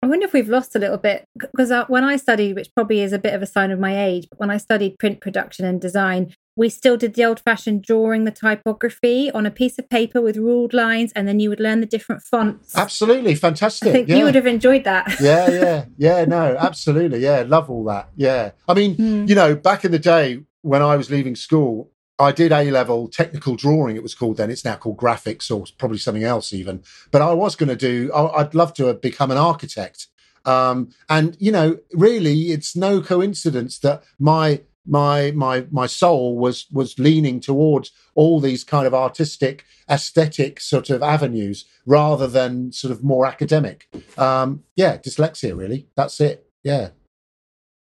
[0.00, 3.00] I wonder if we've lost a little bit because uh, when I studied, which probably
[3.00, 5.64] is a bit of a sign of my age, but when I studied print production
[5.64, 9.88] and design, we still did the old fashioned drawing the typography on a piece of
[9.88, 12.76] paper with ruled lines, and then you would learn the different fonts.
[12.76, 13.88] Absolutely fantastic.
[13.88, 14.16] I think yeah.
[14.16, 15.16] you would have enjoyed that.
[15.20, 16.24] yeah, yeah, yeah.
[16.24, 17.20] No, absolutely.
[17.20, 18.10] Yeah, love all that.
[18.16, 18.50] Yeah.
[18.68, 19.28] I mean, Mm.
[19.28, 23.06] you know, back in the day when I was leaving school, I did A level
[23.06, 24.50] technical drawing, it was called then.
[24.50, 26.82] It's now called graphics or probably something else, even.
[27.12, 30.08] But I was going to do, I'd love to have become an architect.
[30.44, 36.66] Um, and, you know, really, it's no coincidence that my my my my soul was
[36.72, 42.90] was leaning towards all these kind of artistic aesthetic sort of avenues rather than sort
[42.90, 46.88] of more academic um yeah dyslexia really that's it yeah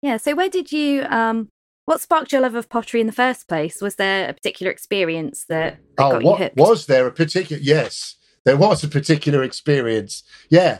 [0.01, 0.17] Yeah.
[0.17, 1.49] So where did you um
[1.85, 3.79] what sparked your love of pottery in the first place?
[3.81, 6.57] Was there a particular experience that, that oh got you what hooked?
[6.57, 10.79] was there a particular yes there was a particular experience yeah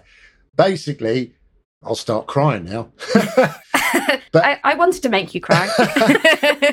[0.56, 1.35] basically
[1.86, 5.69] i'll start crying now but- I, I wanted to make you cry.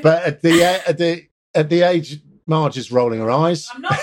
[0.02, 3.82] but at the uh, at the at the age marge is rolling her eyes I'm
[3.82, 3.98] not.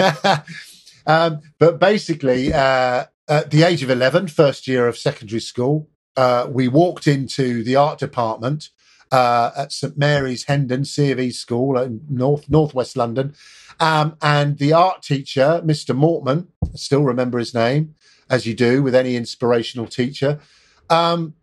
[1.06, 6.46] um, but basically, uh, at the age of 11, first year of secondary school, uh,
[6.50, 8.70] we walked into the art department
[9.12, 13.34] uh, at St Mary's Hendon C of E School in North Northwest London,
[13.78, 17.94] um, and the art teacher, Mr Mortman, I still remember his name,
[18.30, 20.40] as you do with any inspirational teacher.
[20.88, 21.34] Um,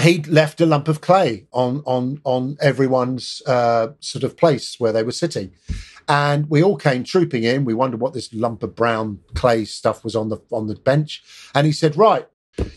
[0.00, 4.92] he'd left a lump of clay on on on everyone's uh, sort of place where
[4.92, 5.52] they were sitting,
[6.08, 7.64] and we all came trooping in.
[7.64, 11.22] We wondered what this lump of brown clay stuff was on the on the bench,
[11.54, 12.26] and he said, "Right,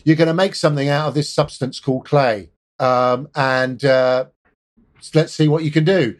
[0.04, 4.26] you're going to make something out of this substance called clay, um, and uh,
[5.14, 6.16] let's see what you can do."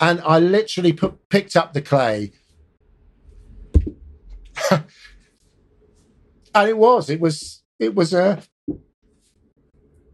[0.00, 2.32] And I literally put, picked up the clay,
[6.54, 8.42] and it was it was it was a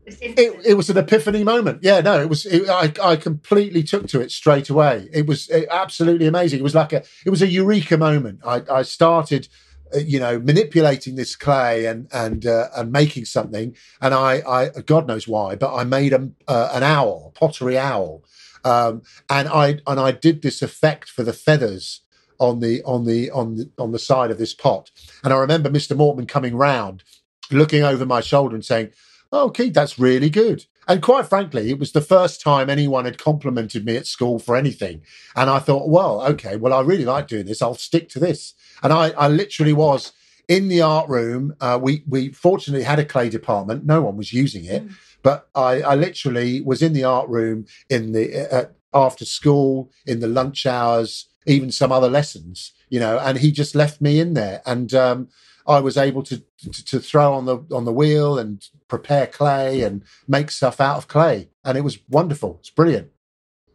[0.06, 1.80] it, it was an epiphany moment.
[1.82, 2.46] Yeah, no, it was.
[2.46, 5.08] It, I I completely took to it straight away.
[5.12, 6.60] It was uh, absolutely amazing.
[6.60, 8.40] It was like a it was a eureka moment.
[8.44, 9.48] I I started,
[9.94, 13.76] uh, you know, manipulating this clay and and uh, and making something.
[14.00, 17.76] And I I God knows why, but I made a, uh, an owl, a pottery
[17.76, 18.24] owl,
[18.64, 22.00] um, and I and I did this effect for the feathers
[22.38, 24.90] on the on the on the on the side of this pot.
[25.24, 25.96] And I remember Mr.
[25.96, 27.02] Mortman coming round,
[27.50, 28.92] looking over my shoulder and saying
[29.32, 30.66] oh, Keith, that's really good.
[30.86, 34.56] And quite frankly, it was the first time anyone had complimented me at school for
[34.56, 35.02] anything.
[35.36, 37.60] And I thought, well, okay, well, I really like doing this.
[37.60, 38.54] I'll stick to this.
[38.82, 40.12] And I, I literally was
[40.48, 41.54] in the art room.
[41.60, 43.84] Uh, we, we fortunately had a clay department.
[43.84, 44.82] No one was using it.
[45.22, 50.20] But I, I literally was in the art room in the uh, after school, in
[50.20, 54.34] the lunch hours, even some other lessons, you know, and he just left me in
[54.34, 54.62] there.
[54.66, 55.28] And um,
[55.66, 59.82] I was able to, to to throw on the on the wheel and prepare clay
[59.82, 62.56] and make stuff out of clay, and it was wonderful.
[62.60, 63.10] It's brilliant.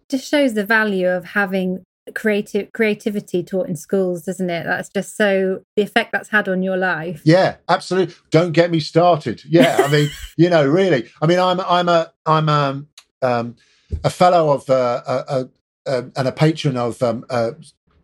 [0.10, 1.84] Just shows the value of having
[2.14, 4.66] creative creativity taught in schools, doesn't it?
[4.66, 7.22] That's just so the effect that's had on your life.
[7.24, 8.16] Yeah, absolutely.
[8.30, 9.44] Don't get me started.
[9.46, 11.10] Yeah, I mean, you know, really.
[11.22, 12.88] I mean, I'm I'm a I'm um,
[13.22, 13.56] um
[14.04, 15.50] a fellow of uh, a,
[15.86, 17.54] a and a patron of um, a,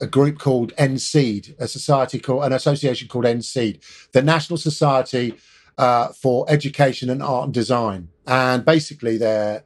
[0.02, 5.36] a group called NSEAD, a society called an association called NSEAD, the National Society
[5.78, 9.64] uh, for Education and Art and Design, and basically they're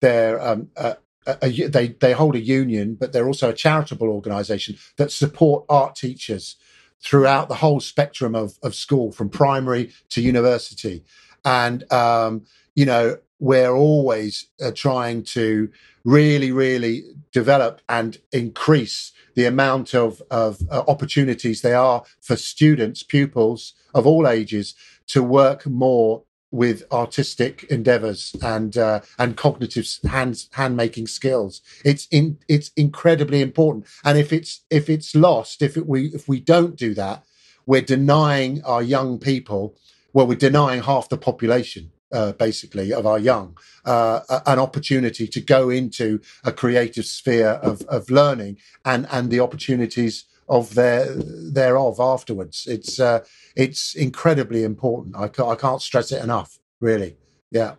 [0.00, 0.96] they're um, a,
[1.26, 5.94] a, they they hold a union, but they're also a charitable organisation that support art
[5.94, 6.56] teachers
[7.02, 11.04] throughout the whole spectrum of of school, from primary to university,
[11.44, 12.44] and um,
[12.74, 15.70] you know we're always uh, trying to
[16.04, 23.02] really, really develop and increase the amount of, of uh, opportunities there are for students,
[23.02, 24.74] pupils of all ages
[25.08, 26.22] to work more
[26.52, 31.62] with artistic endeavors and uh, and cognitive hand hand making skills.
[31.84, 33.86] It's in it's incredibly important.
[34.04, 37.24] And if it's if it's lost if it, we if we don't do that
[37.66, 39.76] we're denying our young people
[40.12, 45.40] well we're denying half the population uh, basically of our young uh, an opportunity to
[45.40, 52.00] go into a creative sphere of, of learning and and the opportunities of their thereof
[52.00, 52.66] afterwards.
[52.66, 53.24] It's uh,
[53.56, 55.16] it's incredibly important.
[55.16, 57.16] I can't, I can't stress it enough really.
[57.50, 57.74] Yeah.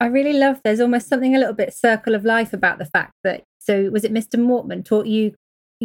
[0.00, 3.12] I really love there's almost something a little bit circle of life about the fact
[3.22, 4.38] that so was it Mr.
[4.38, 5.34] Mortman taught you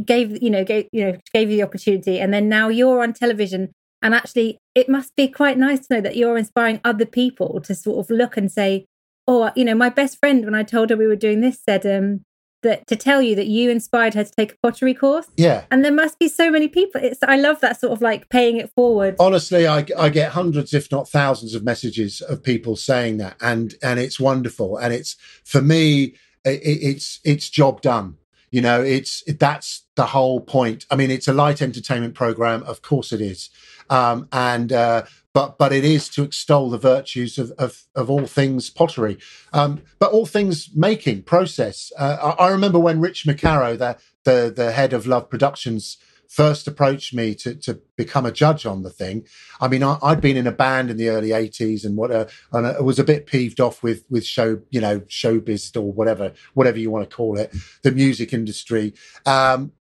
[0.05, 3.13] gave you know gave you know gave you the opportunity and then now you're on
[3.13, 7.59] television and actually, it must be quite nice to know that you're inspiring other people
[7.61, 8.85] to sort of look and say,
[9.27, 11.85] oh, you know, my best friend, when I told her we were doing this, said
[11.85, 12.21] um,
[12.63, 15.27] that to tell you that you inspired her to take a pottery course.
[15.37, 17.01] yeah And there must be so many people.
[17.01, 19.15] It's I love that sort of like paying it forward.
[19.19, 23.75] honestly I, I get hundreds if not thousands of messages of people saying that and
[23.81, 28.17] and it's wonderful and it's for me it, it's it's job done.
[28.51, 30.85] You know, it's that's the whole point.
[30.89, 33.49] I mean, it's a light entertainment program, of course it is,
[33.89, 38.25] um, and uh, but but it is to extol the virtues of of, of all
[38.25, 39.17] things pottery,
[39.53, 41.91] um, but all things making process.
[41.97, 45.97] Uh, I, I, remember when Rich McKerrow, the the the head of Love Productions,
[46.27, 49.25] first approached me to to become a judge on the thing.
[49.59, 52.25] I mean, I, had been in a band in the early '80s, and what uh,
[52.53, 56.33] and I was a bit peeved off with with show, you know, showbiz or whatever
[56.53, 58.93] whatever you want to call it, the music industry.
[59.25, 59.73] Um,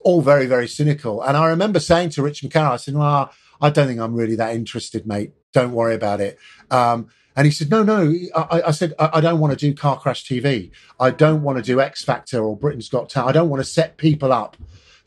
[0.00, 1.22] all very very cynical.
[1.22, 4.36] And I remember saying to Rich McKerrow, I said, "Well." I don't think I'm really
[4.36, 5.32] that interested, mate.
[5.52, 6.38] Don't worry about it.
[6.70, 8.12] Um, and he said, no, no.
[8.34, 10.70] I, I said, I, I, don't want to do Car Crash TV.
[10.98, 13.30] I don't want to do X Factor or Britain's Got Talent.
[13.30, 14.56] I don't want to set people up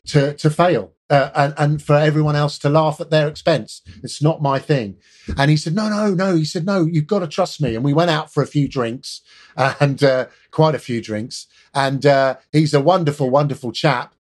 [0.06, 3.82] to, to fail uh, and, and for everyone else to laugh at their expense.
[4.02, 4.96] It's not my thing.
[5.36, 6.34] And he said, no, no, no.
[6.34, 7.74] He said, no, you've got to trust me.
[7.74, 9.20] And we went out for a few drinks
[9.56, 11.46] and uh, quite a few drinks.
[11.74, 14.14] And uh, he's a wonderful, wonderful chap.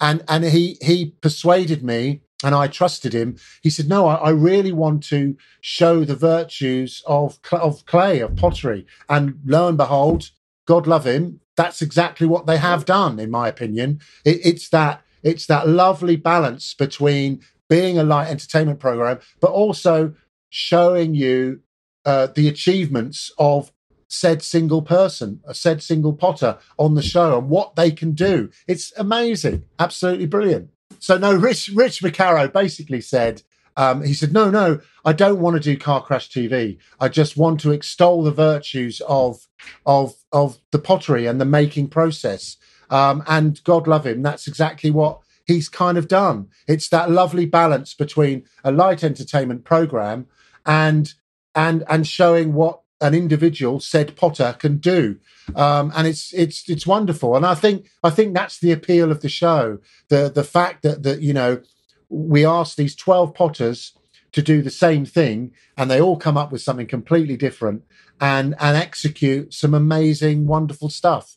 [0.00, 3.36] And, and he, he persuaded me and I trusted him.
[3.62, 8.36] He said, "No, I, I, really want to show the virtues of of clay, of
[8.36, 10.30] pottery." And lo and behold,
[10.66, 14.00] God love him, that's exactly what they have done, in my opinion.
[14.24, 20.14] It, it's that it's that lovely balance between being a light entertainment program, but also
[20.50, 21.60] showing you
[22.04, 23.72] uh, the achievements of
[24.06, 28.50] said single person, a said single potter on the show, and what they can do.
[28.66, 30.70] It's amazing, absolutely brilliant.
[30.98, 33.42] So no, Rich Rich McKerrow basically said,
[33.76, 36.78] um, he said, no, no, I don't want to do car crash TV.
[36.98, 39.46] I just want to extol the virtues of
[39.86, 42.56] of of the pottery and the making process.
[42.90, 46.48] Um, and God love him, that's exactly what he's kind of done.
[46.66, 50.26] It's that lovely balance between a light entertainment program
[50.66, 51.12] and
[51.54, 55.18] and and showing what an individual said Potter can do,
[55.54, 57.36] um, and it's it's it's wonderful.
[57.36, 59.78] And I think I think that's the appeal of the show.
[60.08, 61.62] The the fact that that you know
[62.08, 63.92] we asked these twelve Potters
[64.32, 67.82] to do the same thing, and they all come up with something completely different
[68.20, 71.36] and and execute some amazing, wonderful stuff.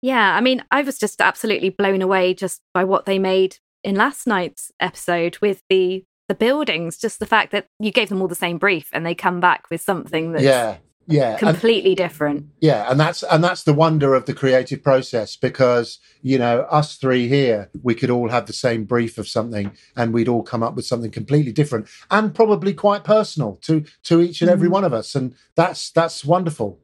[0.00, 3.94] Yeah, I mean, I was just absolutely blown away just by what they made in
[3.94, 8.28] last night's episode with the the buildings, just the fact that you gave them all
[8.28, 12.46] the same brief and they come back with something that's yeah, yeah, completely and, different.
[12.58, 16.96] Yeah, and that's and that's the wonder of the creative process because you know us
[16.96, 20.62] three here, we could all have the same brief of something and we'd all come
[20.62, 24.74] up with something completely different and probably quite personal to to each and every mm-hmm.
[24.74, 26.78] one of us, and that's that's wonderful.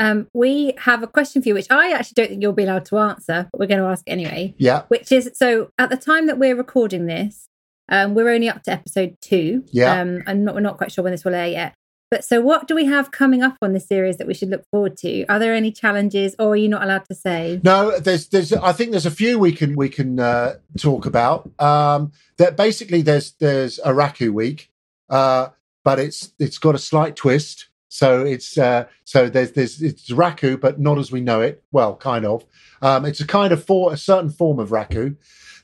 [0.00, 2.86] Um, we have a question for you, which I actually don't think you'll be allowed
[2.86, 4.54] to answer, but we're going to ask anyway.
[4.56, 4.84] Yeah.
[4.88, 7.49] Which is so at the time that we're recording this,
[7.90, 9.64] um, we're only up to episode two.
[9.72, 10.00] Yeah.
[10.00, 11.74] Um, I'm not, we're not quite sure when this will air yet.
[12.10, 14.64] But so, what do we have coming up on the series that we should look
[14.72, 15.24] forward to?
[15.26, 17.60] Are there any challenges, or are you not allowed to say?
[17.62, 18.52] No, there's, there's.
[18.52, 21.48] I think there's a few we can we can uh, talk about.
[21.60, 24.72] Um, that basically there's there's a Raku week,
[25.08, 25.50] uh,
[25.84, 27.68] but it's it's got a slight twist.
[27.86, 31.62] So it's uh, so there's there's it's Raku, but not as we know it.
[31.70, 32.44] Well, kind of.
[32.82, 35.16] Um, it's a kind of for a certain form of Raku.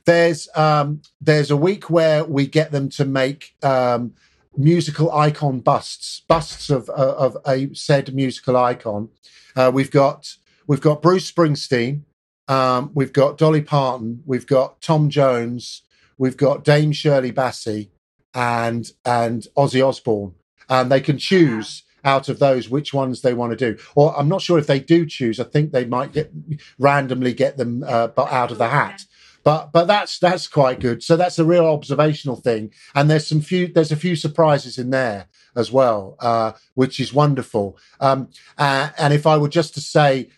[0.07, 4.15] There's um, there's a week where we get them to make um,
[4.57, 9.11] musical icon busts, busts of uh, of a said musical icon.
[9.57, 10.37] Uh, we've got
[10.69, 12.03] we've got Bruce Springsteen,
[12.47, 15.83] um, we've got Dolly Parton, we've got Tom Jones,
[16.19, 17.89] we've got Dame Shirley Bassey,
[18.33, 20.35] and and Ozzy Osbourne,
[20.69, 23.83] and they can choose out of those which ones they want to do.
[23.97, 25.41] Or I'm not sure if they do choose.
[25.41, 26.31] I think they might get
[26.79, 29.03] randomly get them uh, out of the hat
[29.47, 31.05] but but that's that's quite good.
[31.05, 34.91] So that's a real observational thing, and there's some few there's a few surprises in
[34.91, 37.79] there as well, uh, which is wonderful.
[38.01, 38.29] Um,
[38.59, 40.31] uh, and if I were just to say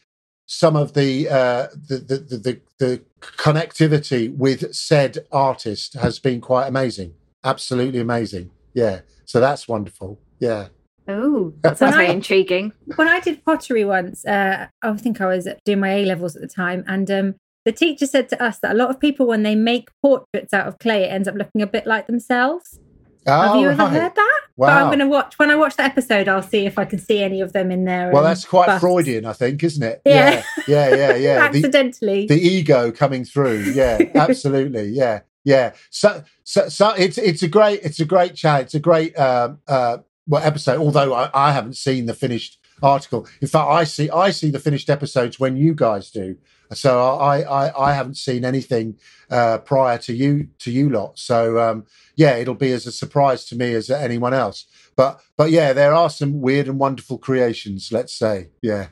[0.45, 6.43] some of the, uh, the, the, the the the connectivity with said artist has been
[6.43, 8.51] quite amazing, absolutely amazing.
[8.75, 10.21] Yeah, so that's wonderful.
[10.39, 10.69] Yeah.
[11.09, 12.75] Oh, that sounds very intriguing.
[12.97, 16.43] When I did pottery once, uh, I think I was doing my A levels at
[16.43, 17.35] the time, and um,
[17.69, 20.67] the teacher said to us that a lot of people, when they make portraits out
[20.67, 22.81] of clay, it ends up looking a bit like themselves.
[23.27, 23.93] Oh, Have you ever right.
[23.93, 24.41] heard that?
[24.57, 24.69] Wow.
[24.69, 26.29] But I'm going to watch when I watch the episode.
[26.29, 28.11] I'll see if I can see any of them in there.
[28.11, 28.81] Well, that's quite busts.
[28.81, 30.01] Freudian, I think, isn't it?
[30.07, 31.15] Yeah, yeah, yeah, yeah.
[31.17, 31.45] yeah.
[31.45, 33.65] Accidentally, the, the, ego coming through.
[33.75, 34.85] Yeah, absolutely.
[34.85, 35.75] Yeah, yeah.
[35.91, 38.63] So, so, so it's it's a great it's a great chat.
[38.63, 40.79] It's a great um, uh, well episode.
[40.79, 43.27] Although I, I haven't seen the finished article.
[43.43, 46.39] In fact, I see I see the finished episodes when you guys do.
[46.75, 48.97] So I I, I haven't seen anything
[49.31, 51.19] uh, prior to you to you lot.
[51.19, 51.85] So um,
[52.17, 54.67] yeah, it'll be as a surprise to me as anyone else.
[54.97, 57.91] but but yeah, there are some weird and wonderful creations.
[57.93, 58.89] Let's say, yeah.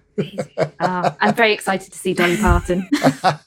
[0.80, 2.88] oh, I'm very excited to see Dolly Parton.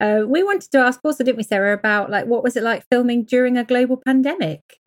[0.00, 2.84] uh, we wanted to ask also, didn't we, Sarah, about like what was it like
[2.90, 4.79] filming during a global pandemic?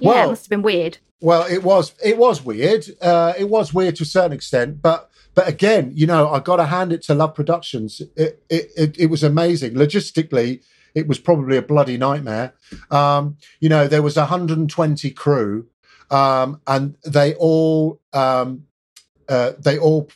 [0.00, 0.98] Yeah, well, it must have been weird.
[1.20, 1.94] Well, it was.
[2.04, 2.86] It was weird.
[3.00, 6.56] Uh, it was weird to a certain extent, but but again, you know, I got
[6.56, 8.00] to hand it to Love Productions.
[8.16, 10.62] It it it, it was amazing logistically.
[10.94, 12.54] It was probably a bloody nightmare.
[12.90, 15.66] Um, you know, there was 120 crew,
[16.10, 18.64] um, and they all um,
[19.28, 20.08] uh, they all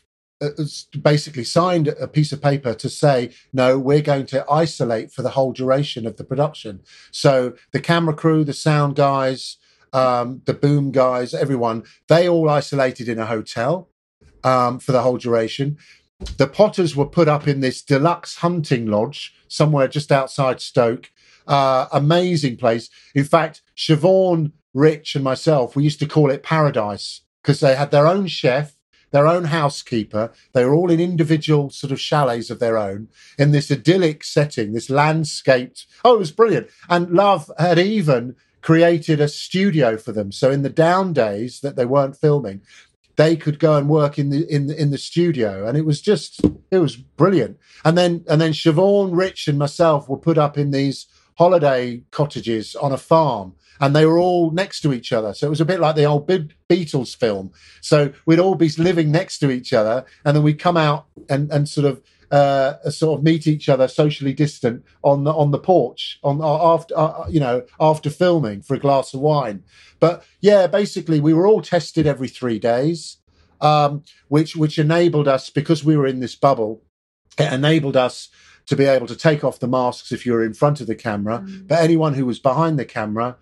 [1.02, 5.30] basically signed a piece of paper to say, no, we're going to isolate for the
[5.30, 6.80] whole duration of the production.
[7.10, 9.56] So the camera crew, the sound guys,
[9.92, 13.90] um, the boom guys, everyone, they all isolated in a hotel
[14.42, 15.78] um, for the whole duration.
[16.38, 21.10] The Potters were put up in this deluxe hunting lodge somewhere just outside Stoke.
[21.46, 22.88] Uh, amazing place.
[23.14, 27.90] In fact, Siobhan, Rich, and myself, we used to call it paradise because they had
[27.90, 28.76] their own chef,
[29.12, 30.32] their own housekeeper.
[30.52, 33.08] They were all in individual sort of chalets of their own
[33.38, 35.86] in this idyllic setting, this landscaped.
[36.04, 36.68] Oh, it was brilliant.
[36.88, 40.32] And Love had even created a studio for them.
[40.32, 42.62] So in the down days that they weren't filming,
[43.16, 46.00] they could go and work in the in the, in the studio, and it was
[46.00, 46.40] just
[46.70, 47.58] it was brilliant.
[47.84, 51.06] And then and then Siobhan, Rich, and myself were put up in these
[51.36, 55.34] holiday cottages on a farm, and they were all next to each other.
[55.34, 57.52] So it was a bit like the old Beatles film.
[57.80, 61.50] So we'd all be living next to each other, and then we'd come out and
[61.50, 62.02] and sort of
[62.32, 66.74] uh, sort of meet each other socially distant on the on the porch on uh,
[66.74, 69.62] after uh, you know after filming for a glass of wine.
[70.00, 73.18] But yeah, basically we were all tested every three days,
[73.60, 76.82] um, which which enabled us because we were in this bubble.
[77.38, 78.30] It enabled us
[78.66, 80.94] to be able to take off the masks if you were in front of the
[80.94, 81.66] camera, mm.
[81.66, 83.36] but anyone who was behind the camera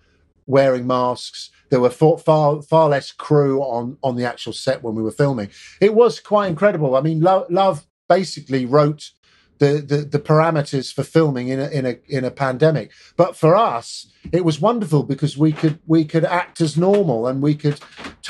[0.45, 1.49] wearing masks.
[1.69, 5.11] There were far, far, far less crew on on the actual set when we were
[5.11, 5.49] filming.
[5.79, 6.95] It was quite incredible.
[6.95, 9.11] I mean, Lo- Love basically wrote
[9.59, 12.91] the, the, the parameters for filming in a, in a in a pandemic.
[13.15, 17.41] But for us, it was wonderful because we could we could act as normal and
[17.41, 17.79] we could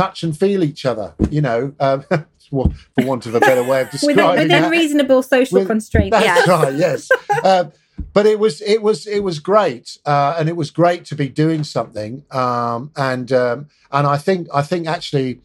[0.02, 1.14] touch and feel each other.
[1.30, 2.04] You know, um,
[2.50, 6.18] for want of a better way of describing within, within reasonable social With, constraints.
[6.18, 6.54] That's yeah.
[6.54, 6.76] right.
[6.76, 7.10] Yes.
[7.44, 7.72] Um,
[8.14, 11.30] but it was it was it was great, uh, and it was great to be
[11.30, 12.24] doing something.
[12.32, 15.40] Um, and um, and I think I think actually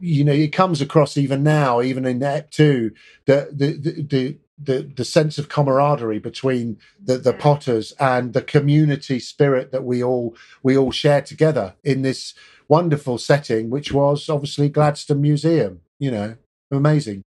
[0.00, 2.92] you know, it comes across even now, even in Ep two,
[3.26, 8.42] the the the the, the the sense of camaraderie between the, the Potters and the
[8.42, 12.34] community spirit that we all we all share together in this
[12.68, 15.80] wonderful setting, which was obviously Gladstone Museum.
[15.98, 16.36] You know,
[16.70, 17.22] amazing.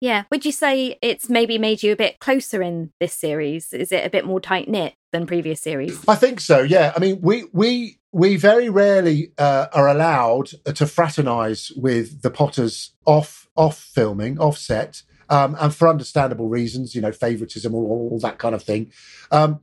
[0.00, 0.24] Yeah.
[0.30, 3.72] Would you say it's maybe made you a bit closer in this series?
[3.72, 6.06] Is it a bit more tight knit than previous series?
[6.06, 6.60] I think so.
[6.60, 6.92] Yeah.
[6.94, 12.92] I mean, we we we very rarely uh, are allowed to fraternize with the Potters
[13.06, 18.18] off off filming, off set, um, and for understandable reasons, you know, favoritism, all, all
[18.20, 18.92] that kind of thing.
[19.30, 19.60] Um,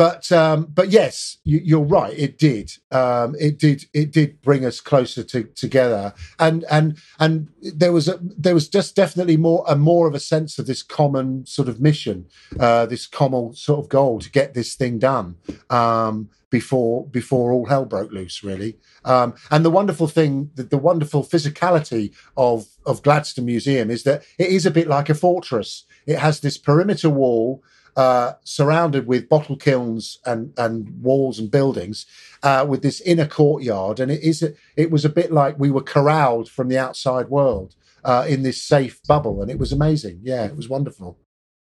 [0.00, 2.18] but um, but yes, you, are right.
[2.18, 2.72] It did.
[2.90, 3.84] Um, it did.
[3.92, 8.66] It did bring us closer to, together, and and and there was a, there was
[8.66, 12.24] just definitely more a more of a sense of this common sort of mission,
[12.58, 15.36] uh, this common sort of goal to get this thing done
[15.68, 18.42] um, before before all hell broke loose.
[18.42, 24.04] Really, um, and the wonderful thing, the, the wonderful physicality of of Gladstone Museum is
[24.04, 25.84] that it is a bit like a fortress.
[26.06, 27.62] It has this perimeter wall
[27.96, 32.06] uh, surrounded with bottle kilns and, and walls and buildings,
[32.42, 34.00] uh, with this inner courtyard.
[34.00, 34.42] And it is
[34.76, 37.74] it was a bit like we were corralled from the outside world
[38.04, 40.20] uh, in this safe bubble, and it was amazing.
[40.22, 41.18] Yeah, it was wonderful.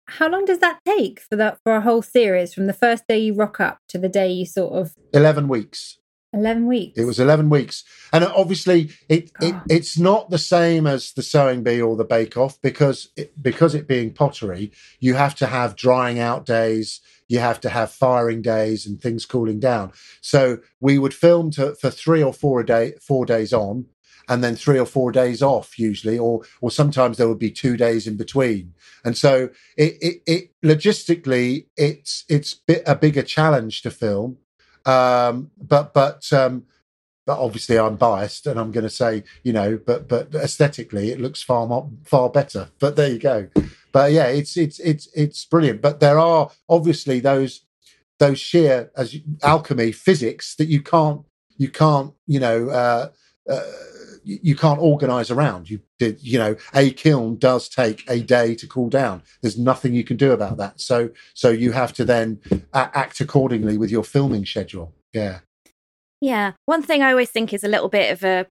[0.07, 3.19] How long does that take for that for a whole series, from the first day
[3.19, 5.97] you rock up to the day you sort of eleven weeks?
[6.33, 6.97] 11 weeks?
[6.97, 7.83] It was 11 weeks.
[8.13, 12.37] And obviously it, it it's not the same as the sewing bee or the bake
[12.37, 17.39] off because it, because it being pottery you have to have drying out days you
[17.39, 19.93] have to have firing days and things cooling down.
[20.19, 23.85] So we would film to, for three or four a day four days on
[24.27, 27.75] and then three or four days off usually or or sometimes there would be two
[27.75, 28.73] days in between.
[29.03, 34.37] And so it it, it logistically it's it's a bigger challenge to film
[34.85, 36.65] um, but but um,
[37.25, 41.19] but obviously I'm biased, and I'm going to say you know, but but aesthetically it
[41.21, 42.69] looks far more, far better.
[42.79, 43.47] But there you go.
[43.91, 45.81] But yeah, it's it's it's it's brilliant.
[45.81, 47.61] But there are obviously those
[48.19, 51.21] those sheer as alchemy physics that you can't
[51.57, 52.69] you can't you know.
[52.69, 53.09] Uh,
[53.49, 53.61] uh,
[54.23, 55.69] you can't organize around.
[55.69, 59.23] You did, you know, a kiln does take a day to cool down.
[59.41, 60.79] There's nothing you can do about that.
[60.79, 62.39] So, so you have to then
[62.73, 64.93] act accordingly with your filming schedule.
[65.13, 65.39] Yeah.
[66.19, 66.53] Yeah.
[66.65, 68.45] One thing I always think is a little bit of a,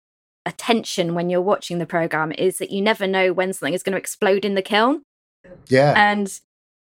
[0.45, 3.83] a tension when you're watching the program is that you never know when something is
[3.83, 5.03] going to explode in the kiln.
[5.69, 5.95] Yeah.
[5.97, 6.41] And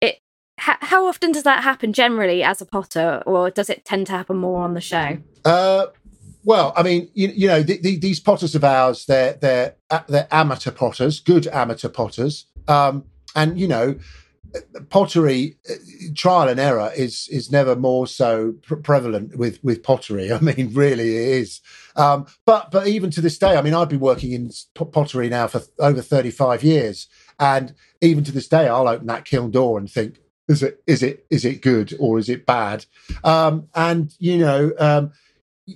[0.00, 0.18] it
[0.58, 4.12] ha- how often does that happen generally as a potter, or does it tend to
[4.12, 5.18] happen more on the show?
[5.44, 5.86] Uh,
[6.44, 9.76] well, I mean, you, you know, the, the, these potters of ours, they're they're
[10.08, 13.96] they're amateur potters, good amateur potters, um, and you know,
[14.88, 15.74] pottery uh,
[16.14, 20.32] trial and error is is never more so pre- prevalent with with pottery.
[20.32, 21.60] I mean, really, it is.
[21.96, 25.46] Um, but but even to this day, I mean, I've been working in pottery now
[25.46, 27.06] for over thirty five years,
[27.38, 31.02] and even to this day, I'll open that kiln door and think, is it is
[31.02, 32.86] it is it good or is it bad?
[33.24, 35.10] Um, and you know.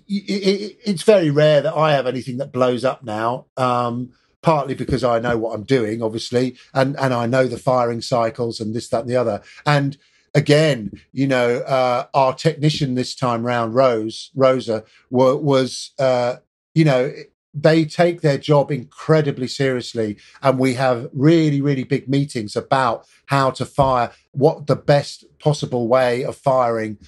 [0.08, 3.46] It's very rare that I have anything that blows up now.
[3.56, 8.02] Um, partly because I know what I'm doing, obviously, and and I know the firing
[8.02, 9.42] cycles and this, that, and the other.
[9.66, 9.96] And
[10.34, 16.36] again, you know, uh, our technician this time round, Rose Rosa, were, was uh,
[16.74, 17.12] you know
[17.54, 23.48] they take their job incredibly seriously and we have really really big meetings about how
[23.48, 26.98] to fire what the best possible way of firing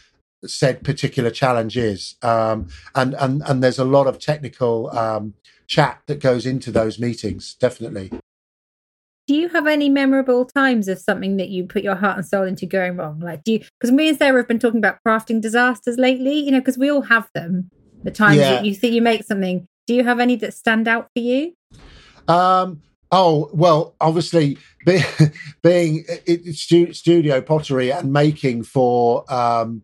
[0.44, 5.34] said particular challenge is um, and and and there's a lot of technical um,
[5.66, 8.10] chat that goes into those meetings, definitely.
[9.26, 12.44] Do you have any memorable times of something that you put your heart and soul
[12.44, 13.18] into going wrong?
[13.18, 16.52] Like, do you, because me and Sarah have been talking about crafting disasters lately, you
[16.52, 17.68] know, because we all have them.
[18.04, 18.50] The times yeah.
[18.52, 19.66] that you think you make something.
[19.88, 21.54] Do you have any that stand out for you?
[22.28, 22.82] Um,
[23.12, 25.00] Oh well, obviously be,
[25.62, 26.04] being
[26.44, 29.82] studio pottery and making for um,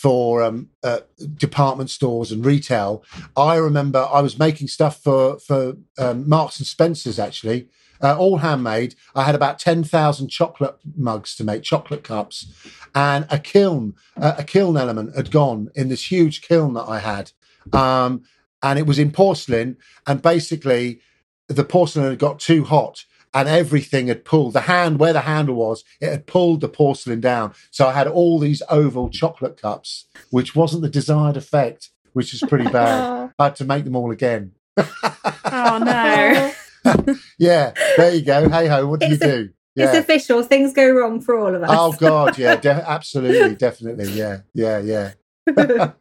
[0.00, 1.00] for um, uh,
[1.34, 3.02] department stores and retail.
[3.36, 7.68] I remember I was making stuff for for um, Marks and Spencers actually,
[8.00, 8.94] uh, all handmade.
[9.16, 12.46] I had about ten thousand chocolate mugs to make, chocolate cups,
[12.94, 13.94] and a kiln.
[14.16, 17.32] Uh, a kiln element had gone in this huge kiln that I had,
[17.72, 18.22] um,
[18.62, 19.76] and it was in porcelain.
[20.06, 21.00] And basically,
[21.48, 23.04] the porcelain had got too hot
[23.38, 27.20] and everything had pulled the hand where the handle was it had pulled the porcelain
[27.20, 32.34] down so i had all these oval chocolate cups which wasn't the desired effect which
[32.34, 38.22] is pretty bad i had to make them all again oh no yeah there you
[38.22, 39.90] go hey ho what do it's you do yeah.
[39.90, 40.42] It's official.
[40.42, 41.70] Things go wrong for all of us.
[41.72, 45.92] Oh God, yeah, de- absolutely, definitely, yeah, yeah, yeah.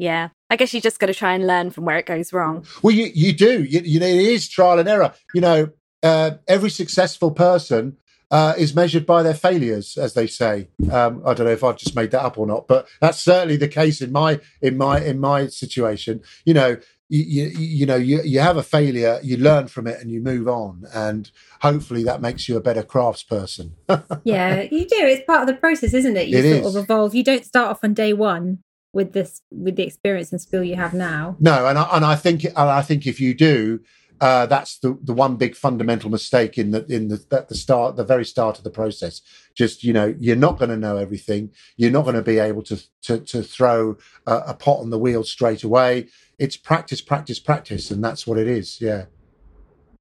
[0.00, 2.66] yeah, I guess you just got to try and learn from where it goes wrong.
[2.82, 3.62] Well, you you do.
[3.62, 5.14] You, you know, it is trial and error.
[5.34, 5.70] You know,
[6.02, 7.96] uh, every successful person
[8.32, 10.68] uh, is measured by their failures, as they say.
[10.90, 13.56] Um, I don't know if I've just made that up or not, but that's certainly
[13.56, 16.22] the case in my in my in my situation.
[16.46, 16.76] You know,
[17.10, 20.22] you, you, you know you, you have a failure, you learn from it, and you
[20.22, 21.30] move on, and
[21.60, 23.72] hopefully that makes you a better craftsperson.
[24.24, 24.96] yeah, you do.
[24.96, 26.28] It's part of the process, isn't it?
[26.28, 26.76] You it sort is.
[26.76, 27.14] of evolve.
[27.14, 28.60] You don't start off on day one
[28.94, 31.36] with this with the experience and skill you have now.
[31.38, 33.80] No, and I, and I think and I think if you do,
[34.22, 37.96] uh, that's the the one big fundamental mistake in the in the at the start
[37.96, 39.20] the very start of the process.
[39.52, 41.50] Just you know, you're not going to know everything.
[41.76, 44.98] You're not going to be able to to to throw a, a pot on the
[44.98, 46.06] wheel straight away.
[46.38, 48.80] It's practice, practice, practice, and that's what it is.
[48.80, 49.06] Yeah.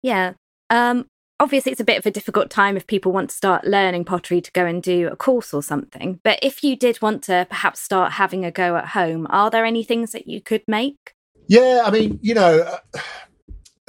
[0.02, 0.34] Yeah.
[0.72, 1.06] Um,
[1.40, 4.42] obviously it's a bit of a difficult time if people want to start learning pottery
[4.42, 6.20] to go and do a course or something.
[6.24, 9.66] But if you did want to perhaps start having a go at home, are there
[9.66, 11.14] any things that you could make?
[11.48, 13.00] Yeah, I mean, you know, uh,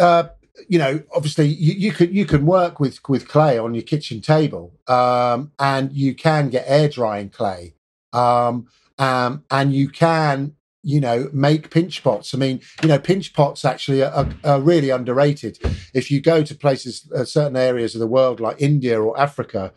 [0.00, 0.28] uh,
[0.68, 4.20] you know, obviously you, you could you can work with with clay on your kitchen
[4.20, 7.74] table, um, and you can get air drying clay,
[8.12, 8.66] um,
[8.98, 12.34] um, and you can you know make pinch pots.
[12.34, 15.58] I mean, you know, pinch pots actually are, are, are really underrated.
[15.94, 19.72] If you go to places, uh, certain areas of the world like India or Africa,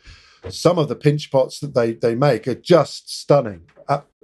[0.50, 3.62] some of the pinch pots that they they make are just stunning,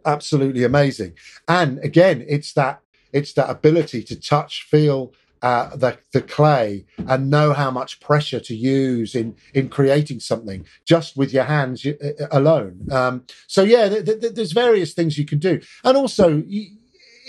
[0.06, 1.14] absolutely amazing.
[1.48, 2.82] And again, it's that
[3.12, 8.40] it's that ability to touch, feel, uh, the the clay and know how much pressure
[8.40, 12.88] to use in in creating something just with your hands uh, uh, alone.
[12.92, 16.44] Um, so yeah, th- th- there's various things you can do, and also.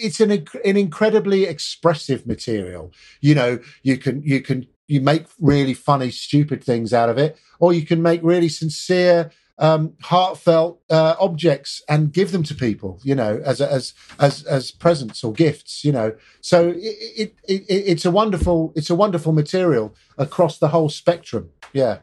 [0.03, 0.31] it's an
[0.65, 2.91] an incredibly expressive material.
[3.21, 7.37] You know, you can you can you make really funny, stupid things out of it,
[7.59, 9.31] or you can make really sincere,
[9.61, 14.71] um, heartfelt uh, objects and give them to people, you know, as as as as
[14.71, 16.17] presents or gifts, you know.
[16.41, 16.77] So it,
[17.17, 21.51] it, it it's a wonderful it's a wonderful material across the whole spectrum.
[21.73, 21.99] Yeah.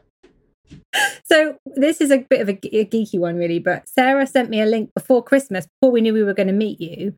[1.24, 3.58] So this is a bit of a, a geeky one, really.
[3.58, 6.52] But Sarah sent me a link before Christmas, before we knew we were going to
[6.52, 7.14] meet you,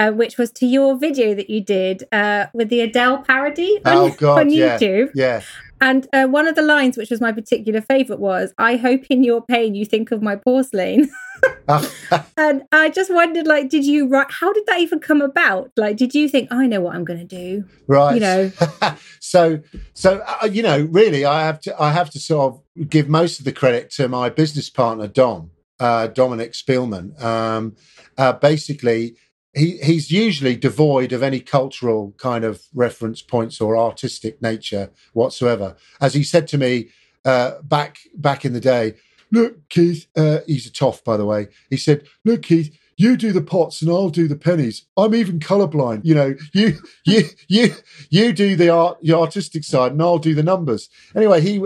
[0.00, 3.96] uh, which was to your video that you did uh, with the Adele parody on,
[3.96, 5.10] Oh God, on YouTube.
[5.14, 5.42] yeah.
[5.82, 9.24] And uh, one of the lines, which was my particular favourite, was, "I hope in
[9.24, 11.10] your pain you think of my porcelain."
[12.36, 14.30] and I just wondered, like, did you write?
[14.30, 15.70] How did that even come about?
[15.76, 17.64] Like, did you think, "I know what I'm going to do"?
[17.86, 18.52] right You know.
[19.20, 19.60] so
[19.94, 23.38] so uh, you know really i have to i have to sort of give most
[23.38, 27.76] of the credit to my business partner dom uh, dominic spielman um,
[28.18, 29.14] uh, basically
[29.54, 35.76] he he's usually devoid of any cultural kind of reference points or artistic nature whatsoever
[36.00, 36.88] as he said to me
[37.24, 38.94] uh, back back in the day
[39.32, 43.32] look keith uh, he's a toff by the way he said look keith you do
[43.32, 44.84] the pots and I'll do the pennies.
[44.94, 46.02] I'm even colorblind.
[46.04, 46.74] You know, you
[47.06, 47.74] you you
[48.10, 50.90] you do the art, the artistic side, and I'll do the numbers.
[51.16, 51.64] Anyway, he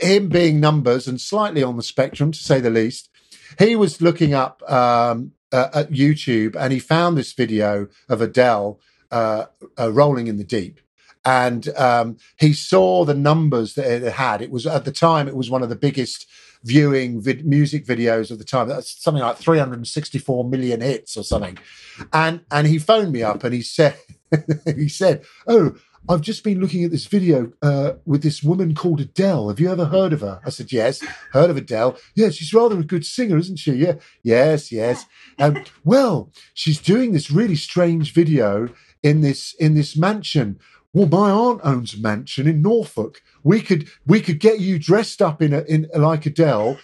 [0.00, 3.08] him being numbers and slightly on the spectrum, to say the least,
[3.56, 8.80] he was looking up um, uh, at YouTube and he found this video of Adele
[9.12, 9.46] uh,
[9.78, 10.80] uh, rolling in the deep.
[11.24, 14.42] And um, he saw the numbers that it had.
[14.42, 16.26] It was at the time, it was one of the biggest
[16.64, 18.68] viewing vid- music videos of the time.
[18.68, 21.56] That's something like 364 million hits or something.
[22.12, 23.96] And and he phoned me up and he said
[24.76, 25.76] he said, "Oh,
[26.08, 29.48] I've just been looking at this video uh, with this woman called Adele.
[29.48, 31.02] Have you ever heard of her?" I said, "Yes,
[31.32, 31.96] heard of Adele.
[32.14, 33.72] Yeah, she's rather a good singer, isn't she?
[33.72, 35.06] Yeah, yes, yes.
[35.38, 38.68] Um, well, she's doing this really strange video
[39.02, 40.58] in this in this mansion."
[40.92, 43.22] Well, my aunt owns a mansion in Norfolk.
[43.42, 46.78] We could we could get you dressed up in a, in like Adele,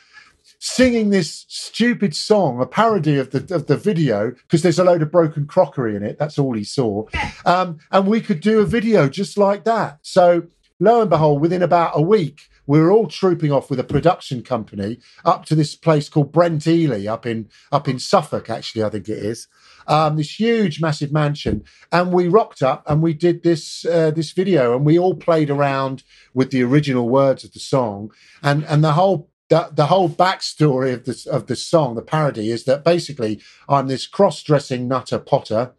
[0.60, 5.02] singing this stupid song, a parody of the of the video, because there's a load
[5.02, 6.18] of broken crockery in it.
[6.18, 7.06] That's all he saw,
[7.44, 9.98] um, and we could do a video just like that.
[10.02, 10.44] So
[10.78, 14.42] lo and behold, within about a week, we were all trooping off with a production
[14.42, 18.50] company up to this place called Brent Eleigh up in up in Suffolk.
[18.50, 19.48] Actually, I think it is
[19.86, 24.32] um, this huge, massive mansion, and we rocked up and we did this uh, this
[24.32, 26.04] video, and we all played around
[26.34, 28.10] with the original words of the song,
[28.42, 29.29] and and the whole.
[29.50, 33.88] The, the whole backstory of this of the song, the parody, is that basically I'm
[33.88, 35.74] this cross-dressing nutter Potter,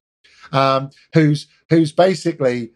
[0.51, 2.71] um, who's who's basically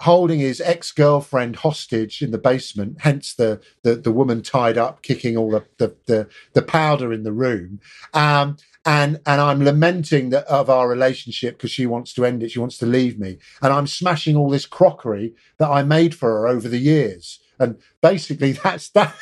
[0.00, 5.36] holding his ex-girlfriend hostage in the basement hence the the, the woman tied up kicking
[5.36, 7.80] all the, the the the powder in the room.
[8.14, 12.50] Um and and i'm lamenting that of our relationship because she wants to end it
[12.52, 13.38] she wants to leave me.
[13.60, 17.40] And i'm smashing all this crockery that i made for her over the years.
[17.58, 19.16] And basically that's that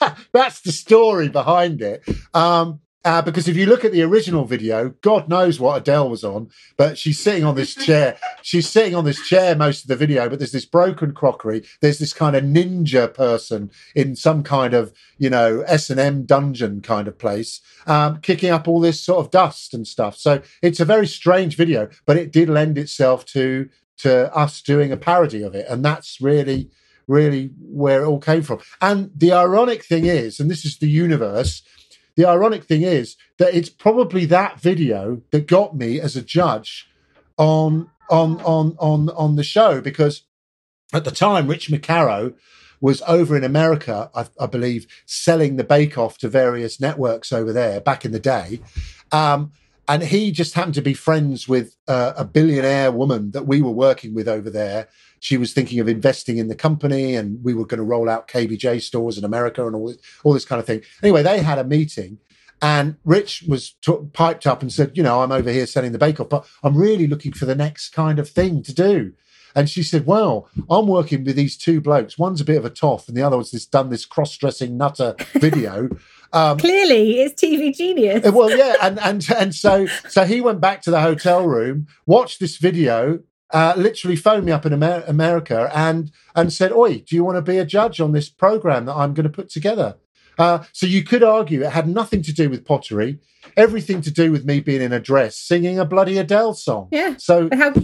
[0.32, 2.02] that's the story behind it
[2.34, 6.22] um uh, because if you look at the original video, God knows what Adele was
[6.22, 8.18] on, but she's sitting on this chair.
[8.42, 11.64] She's sitting on this chair most of the video, but there's this broken crockery.
[11.80, 16.24] There's this kind of ninja person in some kind of, you know, S and M
[16.24, 20.16] dungeon kind of place, um, kicking up all this sort of dust and stuff.
[20.16, 24.90] So it's a very strange video, but it did lend itself to to us doing
[24.90, 26.70] a parody of it, and that's really
[27.10, 28.60] really where it all came from.
[28.80, 31.62] And the ironic thing is, and this is the universe
[32.16, 36.86] the ironic thing is that it's probably that video that got me as a judge
[37.38, 40.24] on on on on on the show because
[40.92, 42.34] at the time Rich McKerrow
[42.78, 47.52] was over in America, I, I believe, selling the Bake Off to various networks over
[47.52, 48.60] there back in the day.
[49.12, 49.52] Um,
[49.90, 53.72] and he just happened to be friends with uh, a billionaire woman that we were
[53.72, 54.86] working with over there.
[55.18, 58.28] She was thinking of investing in the company, and we were going to roll out
[58.28, 60.82] KBJ stores in America and all this, all this kind of thing.
[61.02, 62.18] Anyway, they had a meeting,
[62.62, 65.98] and Rich was t- piped up and said, "You know, I'm over here selling the
[65.98, 69.14] Bake Off, but I'm really looking for the next kind of thing to do."
[69.56, 72.16] And she said, "Well, I'm working with these two blokes.
[72.16, 75.16] One's a bit of a toff, and the other one's this done this cross-dressing nutter
[75.34, 75.90] video."
[76.32, 78.24] Um, Clearly, it's TV genius.
[78.26, 81.86] Uh, well, yeah, and and and so so he went back to the hotel room,
[82.06, 83.20] watched this video,
[83.52, 87.36] uh, literally phoned me up in Amer- America, and and said, "Oi, do you want
[87.36, 89.96] to be a judge on this program that I'm going to put together?"
[90.38, 93.18] Uh, so you could argue it had nothing to do with pottery,
[93.56, 96.88] everything to do with me being in a dress singing a bloody Adele song.
[96.92, 97.16] Yeah.
[97.18, 97.74] So how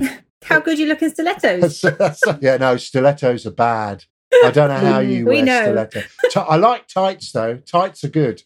[0.44, 1.80] how good you look in stilettos?
[1.80, 4.04] so yeah, no, stilettos are bad.
[4.44, 5.10] I don't know how mm-hmm.
[5.10, 6.02] you We wear stiletto.
[6.30, 7.56] Ti- I like tights though.
[7.58, 8.42] Tights are good.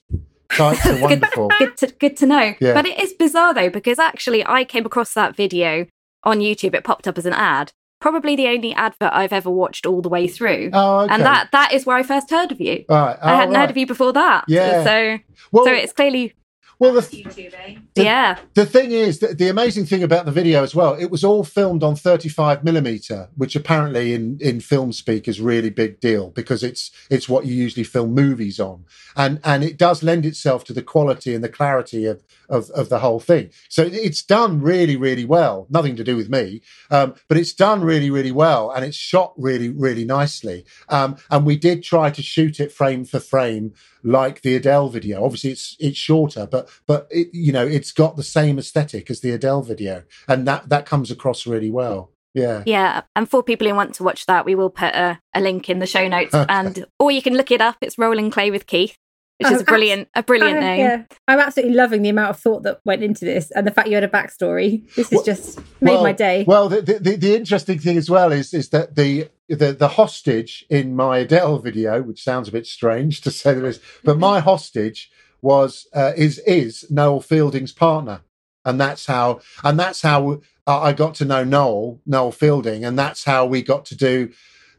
[0.50, 1.48] Tights are wonderful.
[1.58, 2.54] Good to good to know.
[2.60, 2.74] Yeah.
[2.74, 5.86] But it is bizarre though because actually I came across that video
[6.24, 6.74] on YouTube.
[6.74, 7.72] It popped up as an ad.
[8.00, 10.70] Probably the only advert I've ever watched all the way through.
[10.72, 11.14] Oh, okay.
[11.14, 12.84] And that that is where I first heard of you.
[12.88, 13.16] Right.
[13.20, 13.60] I oh, hadn't right.
[13.60, 14.44] heard of you before that.
[14.48, 14.84] Yeah.
[14.84, 15.18] So
[15.52, 16.34] Well, so it's clearly
[16.80, 17.82] Well, the, YouTube.
[17.94, 18.38] Yeah.
[18.54, 21.44] the thing is, that the amazing thing about the video as well, it was all
[21.44, 26.62] filmed on 35 millimeter, which apparently in, in film speak is really big deal because
[26.64, 30.72] it's it's what you usually film movies on, and and it does lend itself to
[30.72, 33.50] the quality and the clarity of of, of the whole thing.
[33.68, 35.66] So it's done really really well.
[35.68, 39.34] Nothing to do with me, um, but it's done really really well, and it's shot
[39.36, 40.64] really really nicely.
[40.88, 45.24] Um, and we did try to shoot it frame for frame like the Adele video.
[45.24, 49.20] Obviously, it's it's shorter, but but it, you know it's got the same aesthetic as
[49.20, 52.10] the Adele video, and that that comes across really well.
[52.34, 52.62] Yeah.
[52.64, 53.02] Yeah.
[53.16, 55.80] And for people who want to watch that, we will put a, a link in
[55.80, 56.46] the show notes Okay.
[56.48, 57.76] and or you can look it up.
[57.80, 58.96] It's Rolling Clay with Keith,
[59.40, 60.80] which Oh, is a brilliant a brilliant I- name.
[60.80, 63.88] Yeah, I'm absolutely loving the amount of thought that went into this, and the fact
[63.88, 64.84] you had a backstory.
[64.94, 66.44] This has Well- just made well, my day.
[66.46, 69.88] Well, the, the the the interesting thing as well is is that the the the
[69.88, 74.40] hostage in my Adele video, which sounds a bit strange to say this, but my
[74.50, 75.10] hostage
[75.40, 78.20] was uh, is is Noel Fielding's partner,
[78.66, 82.98] and that's how and that's how uh, I got to know Noel Noel Fielding, and
[82.98, 84.30] that's how we got to do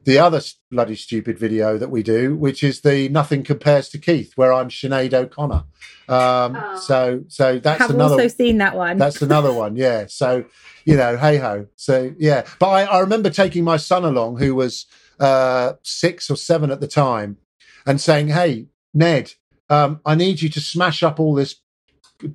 [0.03, 0.41] the other
[0.71, 4.69] bloody stupid video that we do, which is the Nothing Compares to Keith, where I'm
[4.69, 5.63] Sinead O'Connor.
[6.09, 6.75] Um, Oh.
[6.79, 8.97] So so that's have another also seen that one.
[8.97, 10.05] that's another one, yeah.
[10.07, 10.45] So,
[10.85, 11.67] you know, hey ho.
[11.75, 12.45] So, yeah.
[12.59, 14.85] But I, I remember taking my son along, who was
[15.19, 17.37] uh, six or seven at the time,
[17.85, 19.33] and saying, "Hey, Ned,
[19.69, 21.55] um, I need you to smash up all this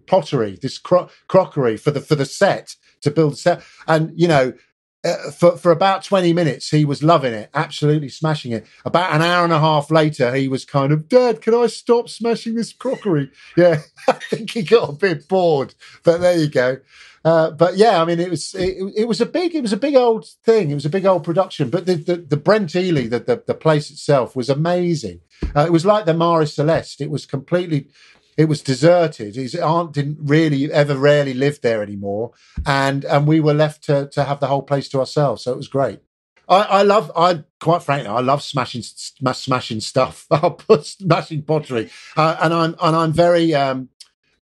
[0.06, 4.28] pottery, this cro- crockery for the for the set to build a set." And you
[4.28, 4.52] know.
[5.06, 9.22] Uh, for for about 20 minutes he was loving it absolutely smashing it about an
[9.22, 12.72] hour and a half later he was kind of dad can i stop smashing this
[12.72, 16.78] crockery yeah i think he got a bit bored but there you go
[17.26, 19.76] uh, but yeah, I mean, it was it, it was a big it was a
[19.76, 20.70] big old thing.
[20.70, 21.70] It was a big old production.
[21.70, 25.22] But the the, the Brent Eleigh, the, the the place itself was amazing.
[25.56, 27.00] Uh, it was like the Maris Celeste.
[27.00, 27.88] It was completely,
[28.36, 29.36] it was deserted.
[29.36, 32.32] His aunt didn't really ever rarely live there anymore,
[32.64, 35.42] and and we were left to to have the whole place to ourselves.
[35.42, 36.00] So it was great.
[36.48, 40.26] I, I love, I quite frankly, I love smashing, sm- smashing stuff.
[40.30, 43.88] I'll put smashing pottery, uh, and I'm and I'm very, um,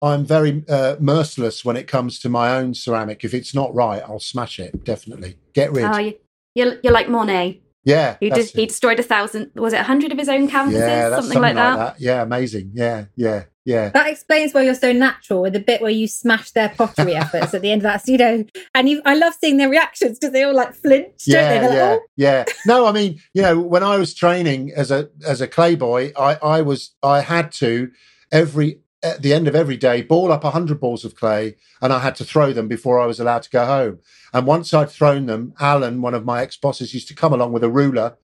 [0.01, 3.23] I'm very uh, merciless when it comes to my own ceramic.
[3.23, 4.83] If it's not right, I'll smash it.
[4.83, 5.85] Definitely get rid.
[5.85, 6.15] Oh, you,
[6.55, 7.61] you're, you're like Monet.
[7.83, 10.81] yeah, He did, he destroyed a thousand, was it a hundred of his own canvases?
[10.81, 12.01] yeah, that's something, like that.
[12.01, 12.71] Yeah, amazing.
[12.73, 13.89] Yeah, yeah, yeah.
[13.89, 17.53] That explains why you're so natural with the bit where you smash their pottery efforts
[17.53, 18.05] at the end of that.
[18.05, 21.25] So, you know, and you, I love seeing their reactions because they all like flinch,
[21.25, 21.75] don't yeah, they?
[21.75, 22.45] Yeah, like, oh, yeah.
[22.65, 26.11] No, I mean, you know, when I was training as a as a clay boy,
[26.17, 27.91] I I was I had to
[28.31, 31.93] every at the end of every day ball up a hundred balls of clay, and
[31.93, 33.99] I had to throw them before I was allowed to go home.
[34.33, 37.51] And once I'd thrown them, Alan, one of my ex bosses, used to come along
[37.51, 38.17] with a ruler,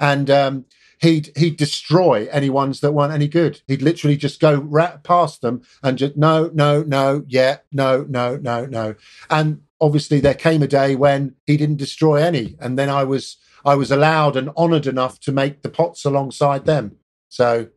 [0.00, 0.64] and um,
[1.00, 3.60] he'd he'd destroy any ones that weren't any good.
[3.66, 8.36] He'd literally just go ra- past them and just no, no, no, yeah, no, no,
[8.36, 8.94] no, no.
[9.30, 13.36] And obviously, there came a day when he didn't destroy any, and then I was
[13.64, 16.96] I was allowed and honoured enough to make the pots alongside them.
[17.28, 17.68] So,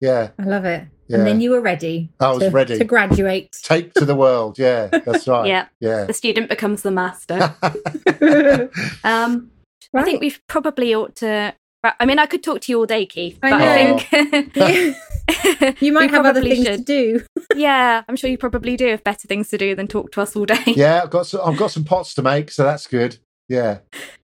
[0.00, 0.88] yeah, I love it.
[1.08, 1.18] Yeah.
[1.18, 2.12] And then you were ready.
[2.20, 2.78] I was to, ready.
[2.78, 3.56] to graduate.
[3.64, 4.58] take to the world.
[4.58, 5.46] Yeah, that's right.
[5.48, 6.04] Yeah, yeah.
[6.04, 7.54] the student becomes the master.
[9.04, 9.50] um,
[9.92, 11.54] I think we've probably ought to.
[11.82, 13.98] I mean, I could talk to you all day, Keith, I but I, know.
[13.98, 14.56] think
[15.82, 17.24] you might have other probably things to do.
[17.56, 20.36] Yeah, I'm sure you probably do have better things to do than talk to us
[20.36, 20.62] all day.
[20.66, 23.18] yeah, I've got some, I've got some pots to make, so that's good.
[23.48, 23.78] Yeah,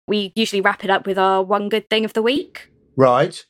[0.08, 2.70] We usually wrap it up with our one good thing of the week.
[2.96, 3.44] right.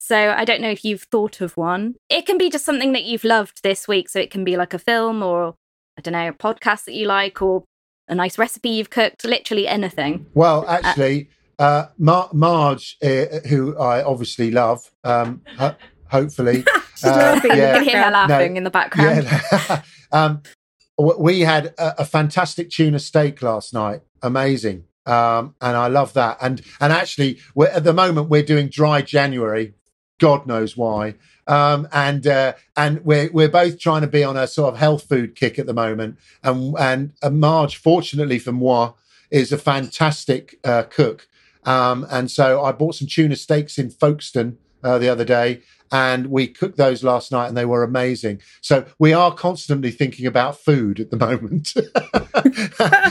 [0.00, 1.96] So I don't know if you've thought of one.
[2.08, 4.08] It can be just something that you've loved this week.
[4.08, 5.56] So it can be like a film or,
[5.98, 7.64] I don't know, a podcast that you like or
[8.08, 10.24] a nice recipe you've cooked, literally anything.
[10.32, 11.28] Well, uh, actually,
[11.58, 15.74] uh, Mar- Marge, uh, who I obviously love, um, ho-
[16.10, 16.64] hopefully,
[17.04, 17.74] Uh, in You yeah.
[17.74, 19.22] can hear her laughing in the background.
[19.24, 19.82] yeah,
[20.12, 20.42] um,
[20.98, 24.00] we had a, a fantastic tuna steak last night.
[24.20, 24.82] Amazing.
[25.06, 26.38] Um, and I love that.
[26.40, 29.74] And and actually, we're, at the moment we're doing dry January.
[30.18, 31.14] God knows why.
[31.46, 35.08] Um, and uh, and we're we're both trying to be on a sort of health
[35.08, 36.18] food kick at the moment.
[36.42, 38.94] And and uh, Marge, fortunately for moi,
[39.30, 41.28] is a fantastic uh, cook.
[41.64, 46.26] Um, and so I bought some tuna steaks in Folkestone uh, the other day, and
[46.28, 48.40] we cooked those last night, and they were amazing.
[48.60, 51.72] So we are constantly thinking about food at the moment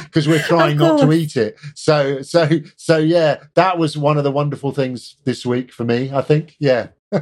[0.06, 1.58] because we're trying not to eat it.
[1.76, 6.12] So so so yeah, that was one of the wonderful things this week for me.
[6.14, 6.88] I think yeah.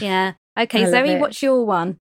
[0.00, 0.32] Yeah.
[0.58, 1.20] Okay, Zoe, it.
[1.20, 1.98] what's your one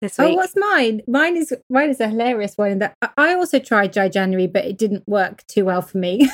[0.00, 0.36] this Oh, week?
[0.36, 1.02] what's mine?
[1.06, 2.70] Mine is mine is a hilarious one.
[2.72, 5.98] In that I- I also tried dry January, but it didn't work too well for
[5.98, 6.28] me.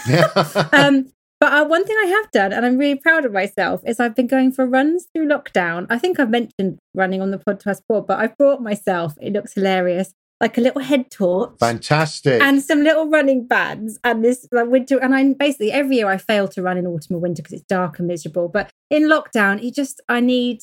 [0.73, 4.01] um, But uh, one thing I have done, and I'm really proud of myself, is
[4.01, 5.87] I've been going for runs through lockdown.
[5.89, 9.53] I think I've mentioned running on the podcast before, but I've brought myself, it looks
[9.53, 11.53] hilarious, like a little head torch.
[11.59, 12.43] Fantastic.
[12.43, 14.99] And some little running bands and this like winter.
[14.99, 17.67] And I basically every year I fail to run in autumn or winter because it's
[17.69, 18.49] dark and miserable.
[18.49, 20.61] But in lockdown, you just, I need,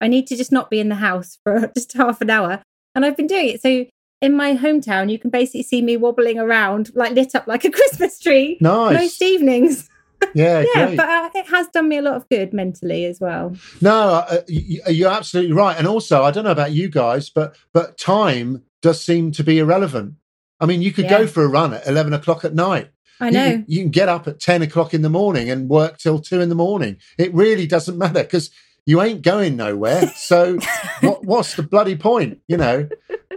[0.00, 2.62] I need to just not be in the house for just half an hour.
[2.94, 3.62] And I've been doing it.
[3.62, 3.86] So
[4.22, 7.70] in my hometown, you can basically see me wobbling around, like lit up like a
[7.72, 8.58] Christmas tree.
[8.60, 8.94] Nice.
[8.94, 9.88] Most evenings.
[10.34, 10.96] Yeah, yeah, great.
[10.96, 13.54] but uh, it has done me a lot of good mentally as well.
[13.80, 15.76] No, uh, you, you're absolutely right.
[15.78, 19.58] And also, I don't know about you guys, but but time does seem to be
[19.58, 20.14] irrelevant.
[20.60, 21.18] I mean, you could Yeah.
[21.20, 22.90] go for a run at eleven o'clock at night.
[23.20, 23.50] I You know.
[23.52, 26.40] can- You, can get up at ten o'clock in the morning and work till two
[26.40, 26.98] in the morning.
[27.18, 28.50] It really doesn't matter because
[28.84, 30.06] you ain't going nowhere.
[30.16, 30.58] So,
[31.00, 32.38] what, what's the bloody point?
[32.46, 32.88] You know?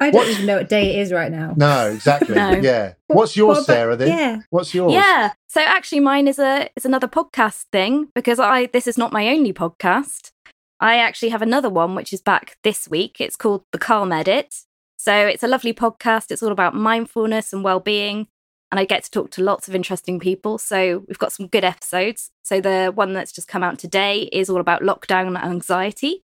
[0.01, 1.53] I don't what- even know what day it is right now.
[1.57, 2.35] No, exactly.
[2.43, 2.51] No.
[2.51, 2.93] Yeah.
[3.07, 3.95] What's yours, Well, but- Sarah?
[3.95, 4.37] Then Yeah.
[4.49, 4.93] what's yours?
[4.93, 5.33] Yeah.
[5.47, 9.27] So actually mine is a is another podcast thing because I this is not my
[9.29, 10.31] only podcast.
[10.79, 13.19] I actually have another one which is back this week.
[13.19, 14.55] It's called The Calm Edit.
[14.97, 16.31] So it's a lovely podcast.
[16.31, 18.27] It's all about mindfulness and well-being
[18.71, 20.57] and I get to talk to lots of interesting people.
[20.59, 22.29] So we've got some good episodes.
[22.43, 26.23] So the one that's just come out today is all about lockdown anxiety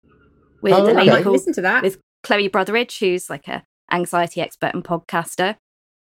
[0.61, 1.18] with Oh, a lady okay.
[1.18, 1.82] I'd called listen to that.
[1.84, 1.97] with
[2.28, 5.56] Chloe Brotheridge, who's like a anxiety expert and podcaster.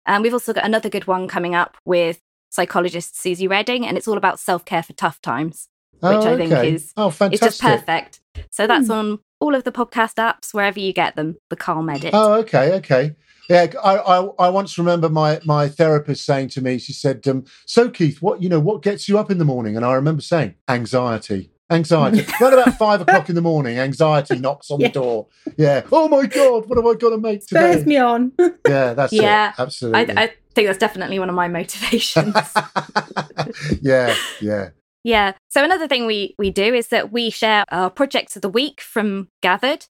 [0.07, 4.09] And we've also got another good one coming up with psychologist Suzy Reading, and it's
[4.09, 5.69] all about self care for tough times,
[6.01, 7.33] which Oh, I think is oh fantastic.
[7.35, 8.21] it's just perfect.
[8.51, 8.93] So that's Hmm.
[8.93, 11.37] on all of the podcast apps wherever you get them.
[11.51, 12.11] The Calm Edit.
[12.15, 13.15] Oh, okay, okay.
[13.51, 17.45] Yeah, I, I, I once remember my, my therapist saying to me, she said, um,
[17.67, 20.23] "So Keith, what you know, what gets you up in the morning?" And I remember
[20.23, 24.89] saying, "Anxiety, anxiety." Right about five o'clock in the morning, anxiety knocks on Yeah.
[24.89, 25.27] the door.
[25.57, 25.83] Yeah.
[25.93, 27.73] Oh my god, what have I got to make today?
[27.73, 28.33] Spurs me on.
[28.69, 29.55] Yeah, that's Yeah, it.
[29.61, 30.17] Absolutely.
[30.17, 32.35] I, I think that's definitely one of my motivations.
[33.81, 34.71] yeah, yeah.
[35.05, 35.33] Yeah.
[35.51, 38.81] So another thing we we do is that we share our projects of the week
[38.81, 39.87] from Gathered.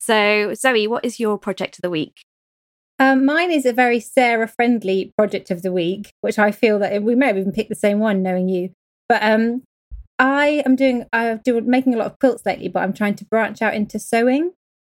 [0.00, 2.22] So Zoe, what is your project of the week?
[2.98, 7.02] Um, mine is a very Sarah friendly project of the week, which I feel that
[7.02, 8.70] we may have even picked the same one, knowing you.
[9.08, 9.62] But um,
[10.18, 13.24] I am doing, I've been making a lot of quilts lately, but I'm trying to
[13.24, 14.52] branch out into sewing.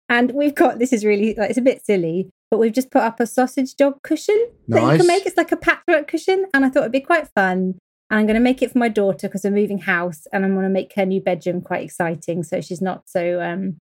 [0.10, 3.02] And we've got this is really like it's a bit silly, but we've just put
[3.02, 5.26] up a sausage dog cushion that you can make.
[5.26, 7.78] It's like a patchwork cushion, and I thought it'd be quite fun.
[8.10, 10.54] And I'm going to make it for my daughter because we're moving house, and I'm
[10.54, 13.78] going to make her new bedroom quite exciting, so she's not so um,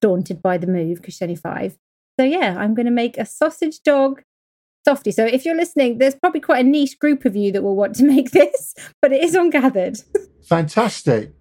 [0.00, 1.76] daunted by the move because she's only five.
[2.18, 4.22] So yeah, I'm going to make a sausage dog
[4.86, 5.10] softy.
[5.10, 7.96] So if you're listening, there's probably quite a niche group of you that will want
[7.96, 9.98] to make this, but it is on Gathered.
[10.46, 11.32] Fantastic.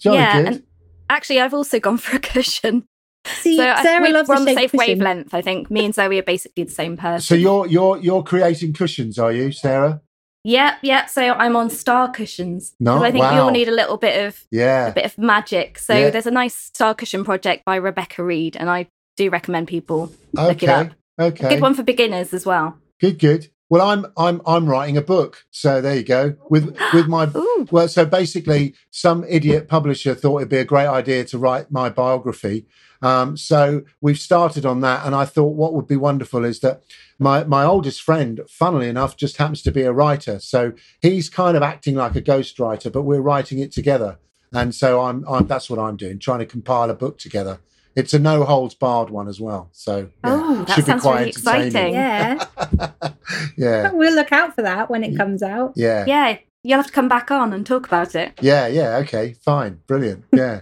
[0.00, 0.46] Jolly yeah, good.
[0.46, 0.62] and
[1.10, 2.86] actually, I've also gone for a cushion.
[3.26, 4.98] See, so Sarah we- loves we're on the shaped same cushion.
[4.98, 5.34] wavelength.
[5.34, 7.20] I think me and Zoe are basically the same person.
[7.20, 10.00] so you're you're you're creating cushions, are you, Sarah?
[10.44, 11.10] Yep, yep.
[11.10, 12.72] So I'm on star cushions.
[12.78, 14.86] No, I think we all need a little bit of Yeah.
[14.88, 15.76] a bit of magic.
[15.78, 16.10] So Yeah.
[16.10, 18.86] there's a nice star cushion project by Rebecca Reed, and I
[19.16, 20.72] do recommend people look it Okay.
[20.72, 20.90] up.
[21.18, 21.48] Okay.
[21.48, 22.78] Good one for beginners as well.
[23.00, 23.48] Good, good.
[23.68, 26.36] Well, I'm I'm I'm writing a book, so there you go.
[26.48, 27.66] With with my Ooh.
[27.70, 31.88] well, so basically, some idiot publisher thought it'd be a great idea to write my
[31.88, 32.66] biography.
[33.02, 36.82] Um, so we've started on that, and I thought what would be wonderful is that
[37.18, 40.38] my my oldest friend, funnily enough, just happens to be a writer.
[40.38, 44.18] So he's kind of acting like a ghostwriter, but we're writing it together.
[44.52, 47.58] And so I'm, I'm that's what I'm doing, trying to compile a book together.
[47.96, 49.70] It's a no holds barred one as well.
[49.72, 51.66] So yeah, Oh, that should be sounds quite really entertaining.
[51.68, 51.94] exciting.
[51.94, 53.10] Yeah,
[53.56, 55.72] yeah, we'll look out for that when it comes out.
[55.76, 56.04] yeah.
[56.06, 58.34] Yeah, you'll have to come back on and talk about it.
[58.40, 60.24] Yeah, yeah, okay, fine, brilliant.
[60.32, 60.60] Yeah.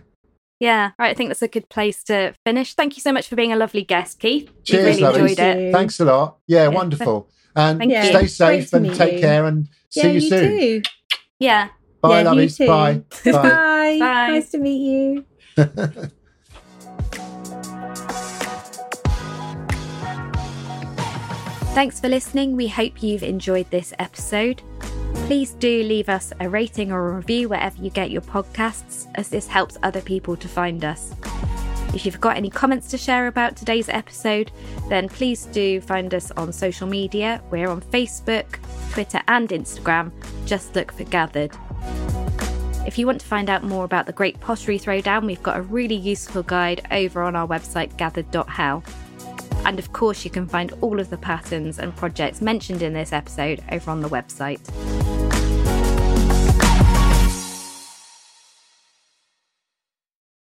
[0.61, 1.11] Yeah, right.
[1.11, 2.74] I think that's a good place to finish.
[2.74, 4.49] Thank you so much for being a lovely guest, Keith.
[4.55, 5.20] We Cheers, really lovely.
[5.22, 5.62] enjoyed Thank it.
[5.66, 5.72] you.
[5.72, 6.39] Thanks a lot.
[6.47, 7.28] Yeah, wonderful.
[7.57, 8.03] And Thank you.
[8.05, 9.20] stay Great safe to and take you.
[9.20, 10.59] care and see you, you soon.
[10.59, 10.82] too.
[11.41, 11.68] Yeah.
[12.01, 12.66] Bye, Yeah, you lovies.
[12.66, 13.03] Bye.
[13.24, 13.32] Bye.
[13.32, 13.99] Bye.
[13.99, 14.28] Bye.
[14.30, 15.24] Nice to meet
[15.59, 16.12] you.
[21.75, 22.55] Thanks for listening.
[22.55, 24.62] We hope you've enjoyed this episode.
[25.27, 29.29] Please do leave us a rating or a review wherever you get your podcasts, as
[29.29, 31.12] this helps other people to find us.
[31.93, 34.53] If you've got any comments to share about today's episode,
[34.89, 37.43] then please do find us on social media.
[37.51, 38.61] We're on Facebook,
[38.93, 40.12] Twitter, and Instagram.
[40.47, 41.57] Just look for Gathered.
[42.87, 45.62] If you want to find out more about the Great Pottery Throwdown, we've got a
[45.62, 48.85] really useful guide over on our website, gathered.how.
[49.64, 53.12] And of course, you can find all of the patterns and projects mentioned in this
[53.12, 54.60] episode over on the website.